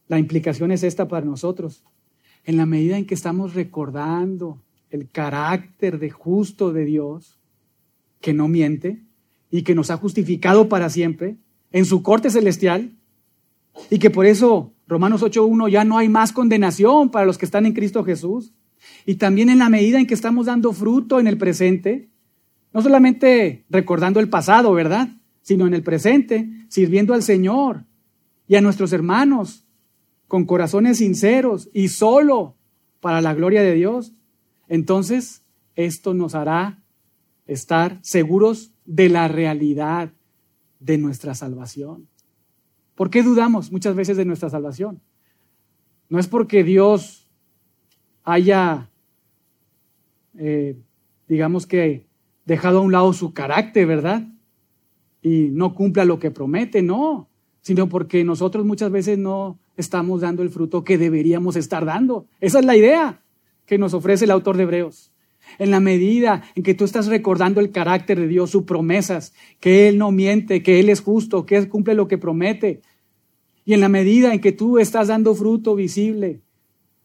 [0.09, 1.83] La implicación es esta para nosotros.
[2.43, 7.37] En la medida en que estamos recordando el carácter de justo de Dios,
[8.19, 8.99] que no miente
[9.51, 11.37] y que nos ha justificado para siempre
[11.71, 12.91] en su corte celestial,
[13.89, 17.67] y que por eso Romanos 8.1 ya no hay más condenación para los que están
[17.67, 18.51] en Cristo Jesús.
[19.05, 22.09] Y también en la medida en que estamos dando fruto en el presente,
[22.73, 25.09] no solamente recordando el pasado, ¿verdad?
[25.43, 27.83] Sino en el presente, sirviendo al Señor
[28.47, 29.65] y a nuestros hermanos
[30.29, 32.55] con corazones sinceros y solo
[33.01, 34.13] para la gloria de Dios
[34.69, 35.43] entonces
[35.75, 36.81] esto nos hará
[37.47, 40.13] estar seguros de la realidad
[40.79, 42.07] de nuestra salvación.
[42.95, 45.01] ¿Por qué dudamos muchas veces de nuestra salvación?
[46.07, 47.27] No es porque Dios
[48.23, 48.89] haya,
[50.37, 50.77] eh,
[51.27, 52.07] digamos que,
[52.45, 54.27] dejado a un lado su carácter, ¿verdad?
[55.21, 57.29] Y no cumpla lo que promete, no,
[57.61, 62.27] sino porque nosotros muchas veces no estamos dando el fruto que deberíamos estar dando.
[62.41, 63.21] Esa es la idea
[63.65, 65.11] que nos ofrece el autor de Hebreos.
[65.57, 69.87] En la medida en que tú estás recordando el carácter de Dios, sus promesas, que
[69.87, 72.81] Él no miente, que Él es justo, que Él cumple lo que promete.
[73.65, 76.41] Y en la medida en que tú estás dando fruto visible,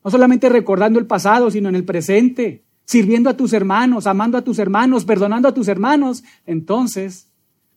[0.03, 4.43] no solamente recordando el pasado, sino en el presente, sirviendo a tus hermanos, amando a
[4.43, 7.31] tus hermanos, perdonando a tus hermanos, entonces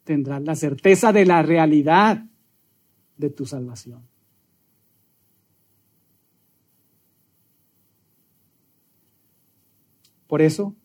[0.04, 2.26] tendrás la certeza de la realidad
[3.16, 4.02] de tu salvación.
[10.28, 10.76] Por eso,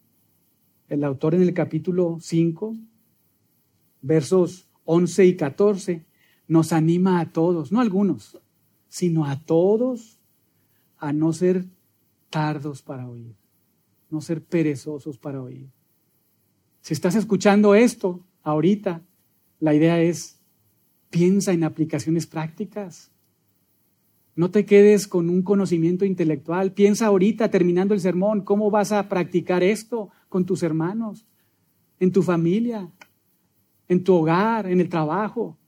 [0.89, 2.77] el autor en el capítulo 5,
[4.01, 6.05] versos 11 y 14,
[6.49, 8.39] nos anima a todos, no a algunos,
[8.89, 10.19] sino a todos
[10.99, 11.67] a no ser
[12.31, 13.35] tardos para oír,
[14.11, 15.69] no ser perezosos para oír.
[16.81, 19.03] Si estás escuchando esto ahorita,
[19.61, 20.41] la idea es,
[21.11, 23.12] piensa en aplicaciones prácticas.
[24.35, 26.73] No te quedes con un conocimiento intelectual.
[26.73, 31.27] Piensa ahorita, terminando el sermón, cómo vas a practicar esto con tus hermanos,
[32.01, 32.91] en tu familia,
[33.89, 35.59] en tu hogar, en el trabajo.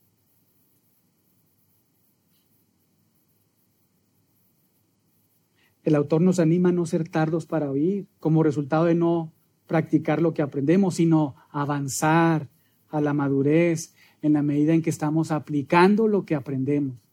[5.83, 9.35] El autor nos anima a no ser tardos para oír, como resultado de no
[9.67, 12.49] practicar lo que aprendemos, sino avanzar
[12.89, 17.04] a la madurez en la medida en que estamos aplicando lo que aprendemos.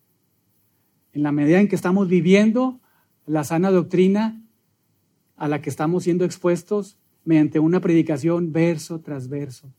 [1.14, 2.80] En la medida en que estamos viviendo
[3.26, 4.42] la sana doctrina
[5.36, 9.72] a la que estamos siendo expuestos mediante una predicación verso tras verso,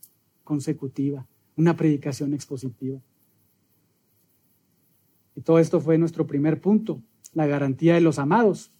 [0.43, 1.25] consecutiva,
[1.55, 2.99] una predicación expositiva.
[5.35, 7.01] Y todo esto fue nuestro primer punto,
[7.33, 8.71] la garantía de los amados.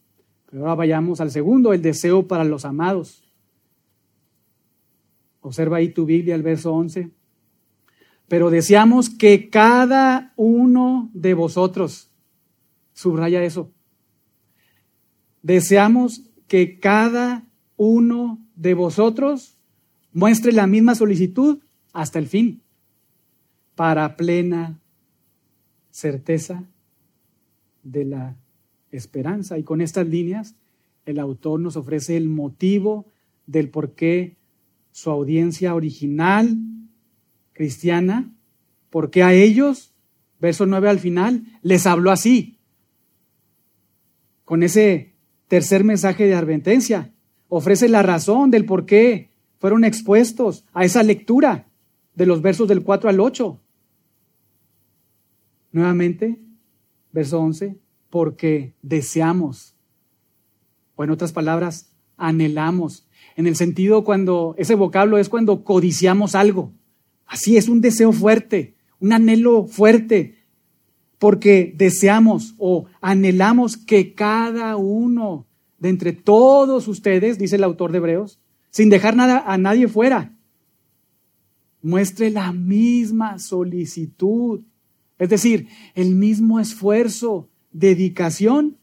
[0.50, 3.24] Pero ahora vayamos al segundo, el deseo para los amados.
[5.42, 7.10] Observa ahí tu Biblia, el verso 11.
[8.28, 12.12] Pero deseamos que cada uno de vosotros,
[12.94, 13.72] subraya eso,
[15.42, 17.44] deseamos que cada
[17.78, 19.58] uno de vosotros
[20.12, 21.60] muestre la misma solicitud
[21.92, 22.62] hasta el fin,
[23.76, 24.80] para plena
[25.90, 26.64] certeza
[27.84, 28.36] de la
[28.92, 29.58] esperanza.
[29.58, 30.56] Y con estas líneas,
[31.06, 33.06] el autor nos ofrece el motivo
[33.46, 34.38] del por qué
[34.92, 36.58] su audiencia original
[37.54, 38.32] cristiana,
[38.90, 39.94] por qué a ellos,
[40.40, 42.53] verso 9 al final, les habló así,
[44.46, 45.14] con ese
[45.48, 47.14] tercer mensaje de advertencia.
[47.48, 51.68] Ofrece la razón del por qué fueron expuestos a esa lectura
[52.16, 53.60] de los versos del 4 al 8.
[55.72, 56.40] Nuevamente,
[57.12, 57.78] verso 11,
[58.10, 59.76] porque deseamos,
[60.96, 66.74] o en otras palabras, anhelamos, en el sentido cuando ese vocablo es cuando codiciamos algo.
[67.26, 70.43] Así es un deseo fuerte, un anhelo fuerte,
[71.24, 75.48] porque deseamos o anhelamos que cada uno
[75.80, 80.36] de entre todos ustedes, dice el autor de Hebreos, sin dejar nada a nadie fuera,
[81.82, 84.66] muestre la misma solicitud,
[85.18, 88.76] es decir, el mismo esfuerzo, dedicación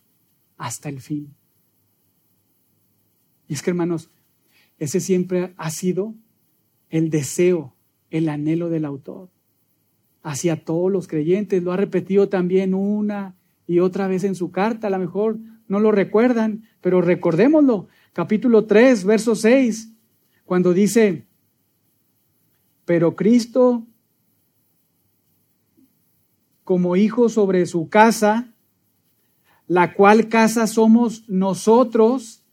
[0.57, 1.35] hasta el fin.
[3.49, 4.09] Y es que, hermanos,
[4.79, 6.15] ese siempre ha sido
[6.89, 7.75] el deseo,
[8.09, 9.29] el anhelo del autor
[10.23, 11.63] hacia todos los creyentes.
[11.63, 13.35] Lo ha repetido también una
[13.67, 14.89] y otra vez en su carta.
[14.89, 17.89] A lo mejor no lo recuerdan, pero recordémoslo.
[18.13, 19.93] Capítulo 3, verso 6,
[20.45, 21.27] cuando dice,
[22.85, 23.87] pero Cristo
[26.65, 28.53] como hijo sobre su casa,
[29.67, 32.45] la cual casa somos nosotros,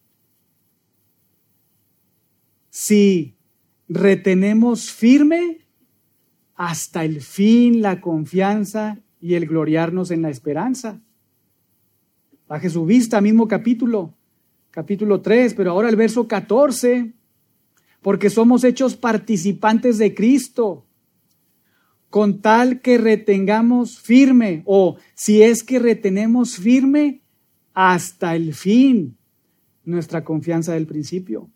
[2.70, 3.36] si
[3.88, 5.66] retenemos firme
[6.57, 10.99] hasta el fin la confianza y el gloriarnos en la esperanza.
[12.47, 14.13] Baje su vista, mismo capítulo,
[14.71, 17.13] capítulo 3, pero ahora el verso 14,
[18.01, 20.85] porque somos hechos participantes de Cristo,
[22.09, 27.21] con tal que retengamos firme, o si es que retenemos firme
[27.73, 29.15] hasta el fin
[29.83, 31.49] nuestra confianza del principio.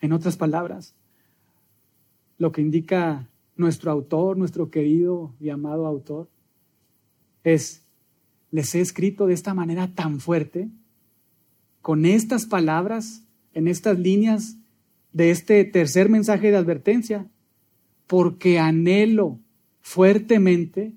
[0.00, 0.94] En otras palabras,
[2.38, 6.28] lo que indica nuestro autor, nuestro querido y amado autor,
[7.44, 7.82] es,
[8.50, 10.68] les he escrito de esta manera tan fuerte,
[11.82, 13.24] con estas palabras,
[13.54, 14.56] en estas líneas
[15.12, 17.28] de este tercer mensaje de advertencia,
[18.06, 19.38] porque anhelo
[19.80, 20.92] fuertemente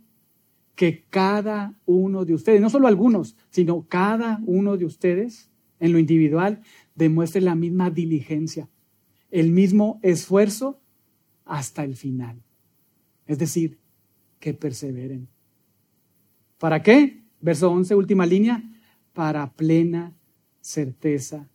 [0.76, 6.00] que cada uno de ustedes, no solo algunos, sino cada uno de ustedes en lo
[6.00, 6.62] individual,
[6.96, 8.70] demuestre la misma diligencia,
[9.32, 10.80] el mismo esfuerzo
[11.46, 12.42] hasta el final.
[13.28, 13.78] Es decir,
[14.40, 15.28] que perseveren.
[16.58, 17.22] ¿Para qué?
[17.40, 18.64] Verso 11, última línea,
[19.14, 20.14] para plena
[20.62, 21.48] certeza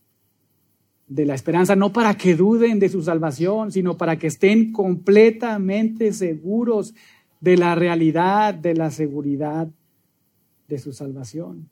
[1.07, 6.13] de la esperanza, no para que duden de su salvación, sino para que estén completamente
[6.13, 6.95] seguros
[7.41, 9.69] de la realidad, de la seguridad
[10.67, 11.69] de su salvación.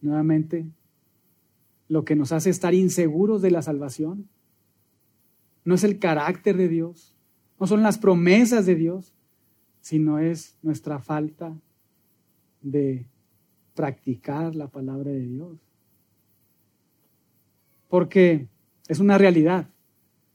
[0.00, 0.66] Nuevamente,
[1.88, 4.28] lo que nos hace estar inseguros de la salvación
[5.64, 7.14] no es el carácter de Dios,
[7.58, 9.14] no son las promesas de Dios,
[9.80, 11.54] sino es nuestra falta
[12.62, 13.06] de
[13.74, 15.58] practicar la palabra de Dios.
[17.88, 18.48] Porque
[18.88, 19.68] es una realidad.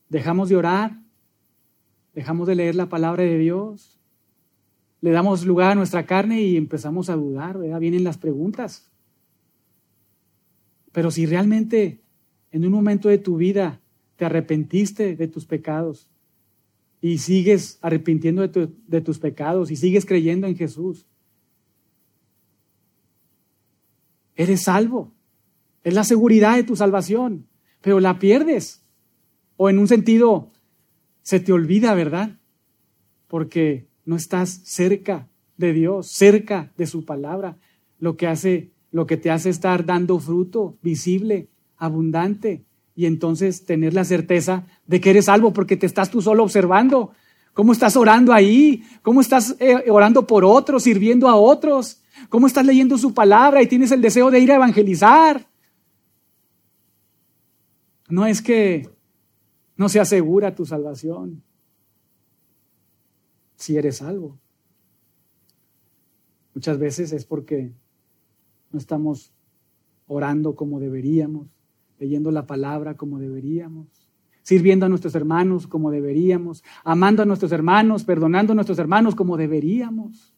[0.10, 1.00] Dejamos de orar,
[2.14, 4.00] dejamos de leer la palabra de Dios,
[5.02, 7.80] le damos lugar a nuestra carne y empezamos a dudar, ¿verdad?
[7.80, 8.93] Vienen las preguntas.
[10.94, 12.00] Pero si realmente
[12.52, 13.82] en un momento de tu vida
[14.16, 16.08] te arrepentiste de tus pecados
[17.02, 21.06] y sigues arrepintiendo de, tus pecados y sigues creyendo en Jesús,
[24.36, 25.12] eres salvo.
[25.84, 27.48] Es la seguridad de tu salvación,
[27.82, 28.82] pero la pierdes.
[29.58, 30.52] O en un sentido,
[31.24, 32.40] se te olvida, ¿verdad?
[33.28, 35.28] Porque no estás cerca
[35.58, 37.58] de Dios, cerca de su palabra,
[38.00, 42.64] lo que hace, lo que te hace estar dando fruto visible, abundante,
[42.96, 47.12] y entonces tener la certeza de que eres salvo porque te estás tú solo observando.
[47.54, 48.84] ¿Cómo estás orando ahí?
[49.02, 52.04] ¿Cómo estás eh, orando por otros, sirviendo a otros?
[52.30, 55.48] ¿Cómo estás leyendo su palabra y tienes el deseo de ir a evangelizar?
[58.10, 58.88] No es que
[59.76, 61.42] no se asegura tu salvación
[63.56, 64.38] si eres salvo.
[66.54, 67.72] Muchas veces es porque
[68.74, 69.32] no estamos
[70.08, 71.48] orando como deberíamos,
[72.00, 73.88] leyendo la palabra como deberíamos,
[74.42, 79.38] sirviendo a nuestros hermanos como deberíamos, amando a nuestros hermanos, perdonando a nuestros hermanos como
[79.38, 80.34] deberíamos.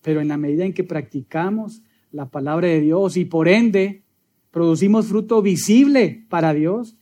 [0.00, 4.04] Pero en la medida en que practicamos la palabra de Dios y por ende
[4.50, 6.96] producimos fruto visible para Dios,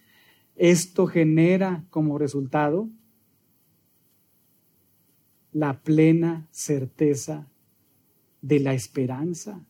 [0.57, 2.89] esto genera como resultado
[5.53, 7.52] la plena certeza
[8.43, 9.65] de la esperanza.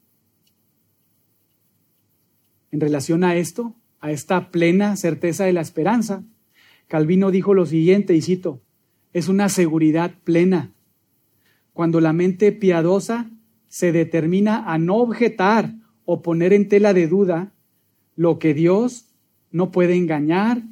[2.72, 6.24] En relación a esto, a esta plena certeza de la esperanza,
[6.88, 8.60] Calvino dijo lo siguiente, y cito,
[9.12, 10.72] es una seguridad plena
[11.72, 13.30] cuando la mente piadosa
[13.68, 17.52] se determina a no objetar o poner en tela de duda
[18.16, 19.06] lo que Dios
[19.50, 20.62] no puede engañar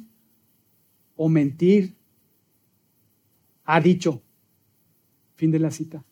[1.15, 1.95] o mentir,
[3.63, 4.21] ha dicho.
[5.35, 6.03] Fin de la cita.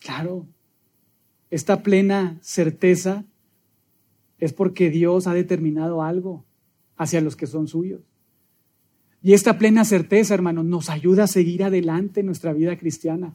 [0.00, 0.46] Claro,
[1.50, 3.24] esta plena certeza
[4.38, 6.44] es porque Dios ha determinado algo
[6.96, 8.02] hacia los que son suyos.
[9.22, 13.34] Y esta plena certeza, hermanos, nos ayuda a seguir adelante en nuestra vida cristiana.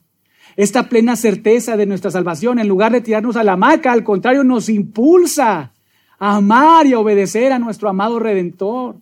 [0.55, 4.43] Esta plena certeza de nuestra salvación, en lugar de tirarnos a la hamaca, al contrario,
[4.43, 5.73] nos impulsa
[6.19, 8.97] a amar y a obedecer a nuestro amado Redentor.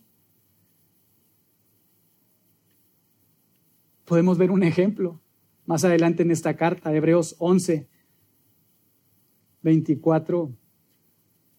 [4.05, 5.19] Podemos ver un ejemplo
[5.65, 7.87] más adelante en esta carta, Hebreos 11,
[9.61, 10.51] 24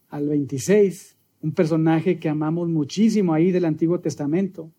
[0.08, 4.70] al 26, un personaje que amamos muchísimo ahí del Antiguo Testamento.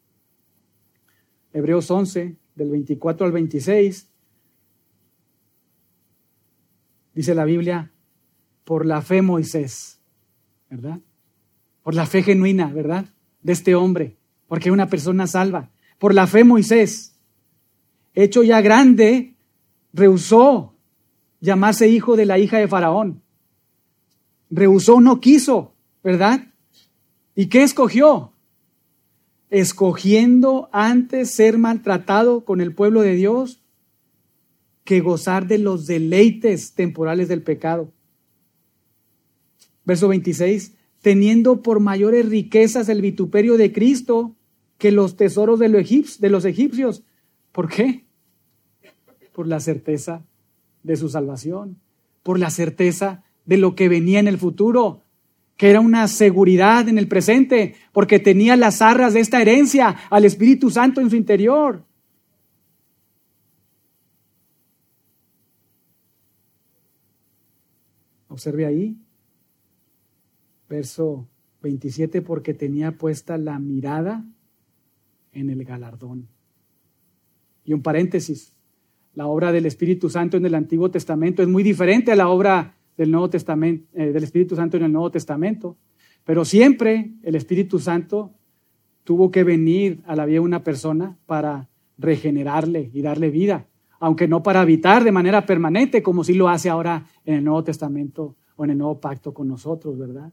[1.51, 4.09] Hebreos 11, del 24 al 26,
[7.13, 7.91] dice la Biblia,
[8.63, 9.99] por la fe Moisés,
[10.69, 10.99] ¿verdad?
[11.83, 13.05] Por la fe genuina, ¿verdad?
[13.41, 14.17] De este hombre,
[14.47, 15.69] porque es una persona salva.
[15.99, 17.12] Por la fe Moisés,
[18.13, 19.35] hecho ya grande,
[19.93, 20.75] rehusó
[21.39, 23.21] llamarse hijo de la hija de Faraón.
[24.49, 26.47] Rehusó, no quiso, ¿verdad?
[27.35, 28.33] ¿Y qué escogió?
[29.53, 33.61] escogiendo antes ser maltratado con el pueblo de Dios
[34.83, 37.93] que gozar de los deleites temporales del pecado.
[39.85, 44.35] Verso 26, teniendo por mayores riquezas el vituperio de Cristo
[44.79, 47.03] que los tesoros de los egipcios.
[47.51, 48.02] ¿Por qué?
[49.33, 50.23] Por la certeza
[50.83, 51.79] de su salvación,
[52.23, 55.01] por la certeza de lo que venía en el futuro,
[55.57, 60.25] que era una seguridad en el presente, porque tenía las arras de esta herencia al
[60.25, 61.83] Espíritu Santo en su interior.
[68.27, 68.97] Observe ahí,
[70.67, 71.27] verso
[71.61, 74.25] 27, porque tenía puesta la mirada
[75.33, 76.27] en el galardón.
[77.63, 78.52] Y un paréntesis,
[79.15, 82.75] la obra del Espíritu Santo en el Antiguo Testamento es muy diferente a la obra
[82.97, 85.77] del Nuevo eh, del Espíritu Santo en el Nuevo Testamento.
[86.23, 88.33] Pero siempre el Espíritu Santo
[89.03, 93.67] tuvo que venir a la vida de una persona para regenerarle y darle vida,
[93.99, 97.63] aunque no para habitar de manera permanente, como sí lo hace ahora en el Nuevo
[97.63, 100.31] Testamento o en el Nuevo Pacto con nosotros, ¿verdad?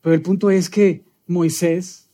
[0.00, 2.10] Pero el punto es que Moisés,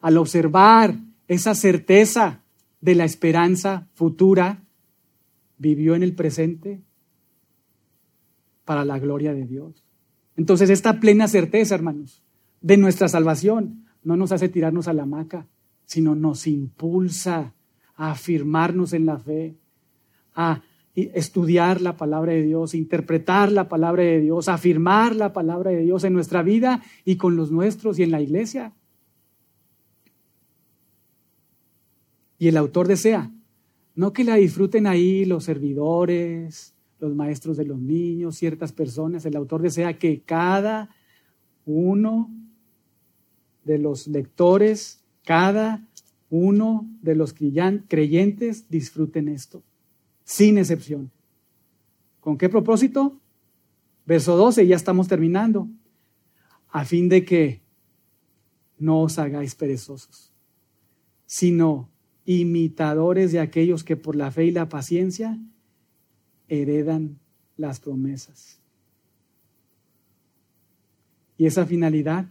[0.00, 0.96] al observar
[1.28, 2.42] esa certeza
[2.80, 4.64] de la esperanza futura,
[5.62, 6.82] vivió en el presente
[8.64, 9.84] para la gloria de Dios.
[10.36, 12.22] Entonces, esta plena certeza, hermanos,
[12.60, 15.46] de nuestra salvación no nos hace tirarnos a la hamaca,
[15.84, 17.54] sino nos impulsa
[17.94, 19.54] a afirmarnos en la fe,
[20.34, 20.62] a
[20.94, 26.02] estudiar la palabra de Dios, interpretar la palabra de Dios, afirmar la palabra de Dios
[26.02, 28.72] en nuestra vida y con los nuestros y en la iglesia.
[32.38, 33.30] Y el autor desea,
[33.94, 39.36] no que la disfruten ahí los servidores, los maestros de los niños, ciertas personas, el
[39.36, 40.90] autor desea que cada
[41.64, 42.30] uno
[43.64, 45.86] de los lectores, cada
[46.30, 49.62] uno de los creyentes disfruten esto
[50.24, 51.10] sin excepción.
[52.20, 53.20] ¿Con qué propósito?
[54.06, 55.68] Verso 12, ya estamos terminando.
[56.70, 57.60] A fin de que
[58.78, 60.32] no os hagáis perezosos,
[61.26, 61.90] sino
[62.24, 65.38] imitadores de aquellos que por la fe y la paciencia
[66.48, 67.18] heredan
[67.56, 68.60] las promesas.
[71.38, 72.26] Y esa finalidad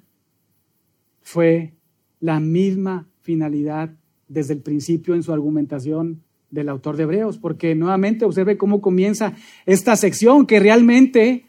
[1.22, 1.74] fue
[2.20, 3.94] la misma finalidad
[4.28, 9.34] desde el principio en su argumentación del autor de Hebreos, porque nuevamente observe cómo comienza
[9.66, 11.46] esta sección que realmente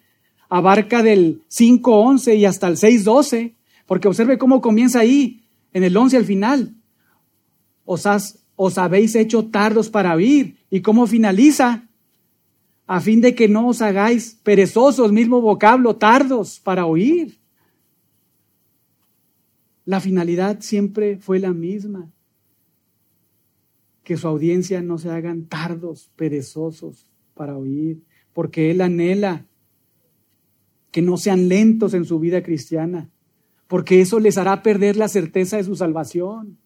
[0.48, 3.54] abarca del 5.11 y hasta el 6.12,
[3.86, 6.74] porque observe cómo comienza ahí, en el 11 al final.
[7.84, 8.04] Os,
[8.56, 11.88] os habéis hecho tardos para oír, y cómo finaliza,
[12.86, 17.38] a fin de que no os hagáis perezosos, mismo vocablo, tardos para oír.
[19.84, 22.10] La finalidad siempre fue la misma,
[24.04, 28.02] que su audiencia no se hagan tardos, perezosos para oír,
[28.32, 29.46] porque Él anhela
[30.90, 33.10] que no sean lentos en su vida cristiana,
[33.66, 36.58] porque eso les hará perder la certeza de su salvación.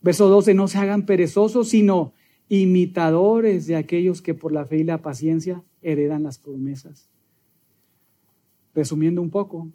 [0.00, 2.12] Verso 12, no se hagan perezosos, sino
[2.48, 7.08] imitadores de aquellos que por la fe y la paciencia heredan las promesas.
[8.74, 9.68] Resumiendo un poco,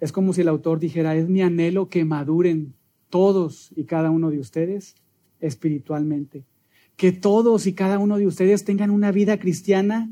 [0.00, 2.74] es como si el autor dijera, es mi anhelo que maduren
[3.08, 4.94] todos y cada uno de ustedes
[5.40, 6.44] espiritualmente.
[6.96, 10.10] Que todos y cada uno de ustedes tengan una vida cristiana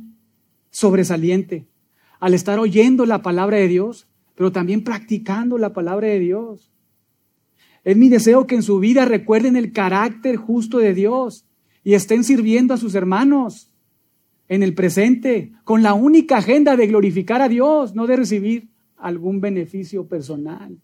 [0.70, 1.66] sobresaliente
[2.20, 6.70] al estar oyendo la palabra de Dios, pero también practicando la palabra de Dios.
[7.88, 11.46] Es mi deseo que en su vida recuerden el carácter justo de Dios
[11.82, 13.70] y estén sirviendo a sus hermanos
[14.46, 18.68] en el presente con la única agenda de glorificar a Dios, no de recibir
[18.98, 20.76] algún beneficio personal.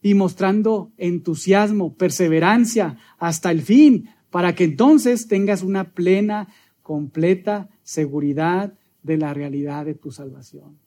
[0.00, 6.46] Y mostrando entusiasmo, perseverancia hasta el fin, para que entonces tengas una plena,
[6.82, 10.78] completa seguridad de la realidad de tu salvación,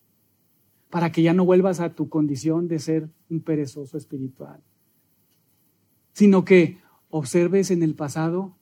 [0.90, 4.62] para que ya no vuelvas a tu condición de ser un perezoso espiritual,
[6.20, 8.54] sino que observes en el pasado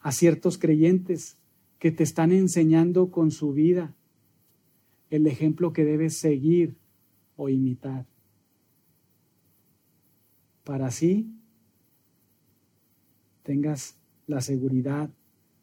[0.00, 1.38] a ciertos creyentes
[1.78, 3.94] que te están enseñando con su vida
[5.08, 6.76] el ejemplo que debes seguir
[7.36, 8.04] o imitar
[10.62, 11.32] para así
[13.42, 15.08] tengas la seguridad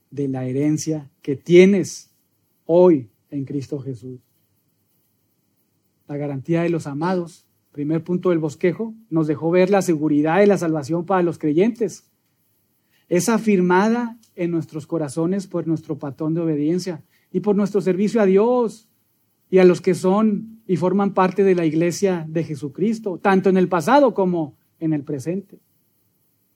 [0.09, 2.09] de la herencia que tienes
[2.65, 4.19] hoy en Cristo Jesús.
[6.07, 7.45] La garantía de los amados,
[7.75, 12.09] primer punto del bosquejo, nos dejó ver la seguridad de la salvación para los creyentes.
[13.09, 17.03] Es afirmada en nuestros corazones por nuestro patrón de obediencia
[17.33, 18.87] y por nuestro servicio a Dios
[19.49, 23.57] y a los que son y forman parte de la iglesia de Jesucristo, tanto en
[23.57, 25.59] el pasado como en el presente.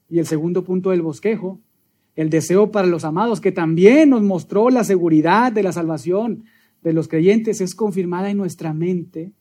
[0.09, 1.59] Y el segundo punto del bosquejo,
[2.15, 6.45] el deseo para los amados, que también nos mostró la seguridad de la salvación
[6.82, 9.34] de los creyentes, es confirmada en nuestra mente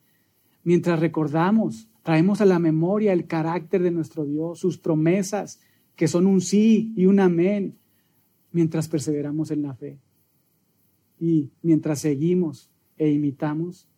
[0.65, 5.61] mientras recordamos, traemos a la memoria el carácter de nuestro Dios, sus promesas,
[5.97, 7.77] que son un sí y un amén,
[8.53, 9.99] mientras perseveramos en la fe.
[11.21, 13.89] Y mientras seguimos e imitamos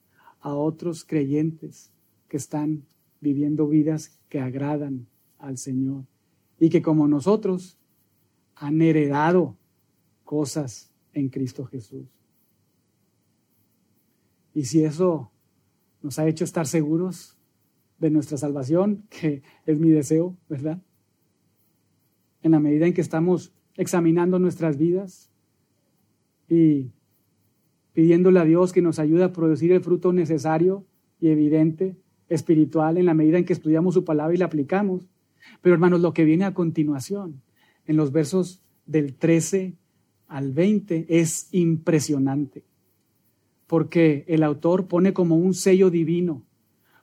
[0.41, 1.91] a otros creyentes
[2.29, 2.85] que están
[3.21, 5.07] viviendo vidas que agradan
[5.39, 6.05] al Señor
[6.59, 7.79] y que como nosotros
[8.55, 9.57] han heredado
[10.25, 12.07] cosas en Cristo Jesús.
[14.55, 15.31] Y si eso
[16.03, 17.37] nos ha hecho estar seguros
[17.99, 20.81] de nuestra salvación, que es mi deseo, ¿verdad?
[22.43, 25.31] En la medida en que estamos examinando nuestras vidas
[26.49, 26.91] y
[27.93, 30.85] pidiéndole a Dios que nos ayude a producir el fruto necesario
[31.21, 31.97] y evidente
[32.29, 35.09] espiritual en la medida en que estudiamos su palabra y la aplicamos.
[35.61, 37.43] Pero hermanos, lo que viene a continuación,
[37.87, 39.75] en los versos del 13
[40.29, 42.65] al 20, es impresionante,
[43.71, 46.43] porque el autor pone como un sello divino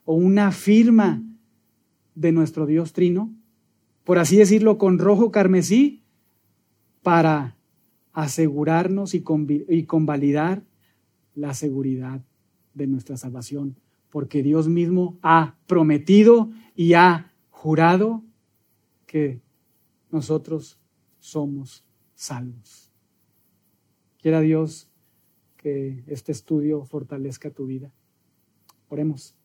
[0.04, 1.22] o una firma
[2.14, 3.34] de nuestro Dios Trino,
[4.04, 6.02] por así decirlo, con rojo carmesí,
[7.02, 7.56] para
[8.12, 9.24] asegurarnos y,
[9.66, 10.62] y convalidar
[11.34, 12.20] la seguridad
[12.74, 13.76] de nuestra salvación
[14.10, 18.22] porque Dios mismo ha prometido y ha jurado
[19.06, 19.40] que
[20.10, 20.78] nosotros
[21.18, 21.82] somos
[22.14, 22.90] salvos.
[24.18, 24.90] Quiera Dios
[25.58, 27.92] que este estudio fortalezca tu vida.
[28.88, 29.37] Oremos.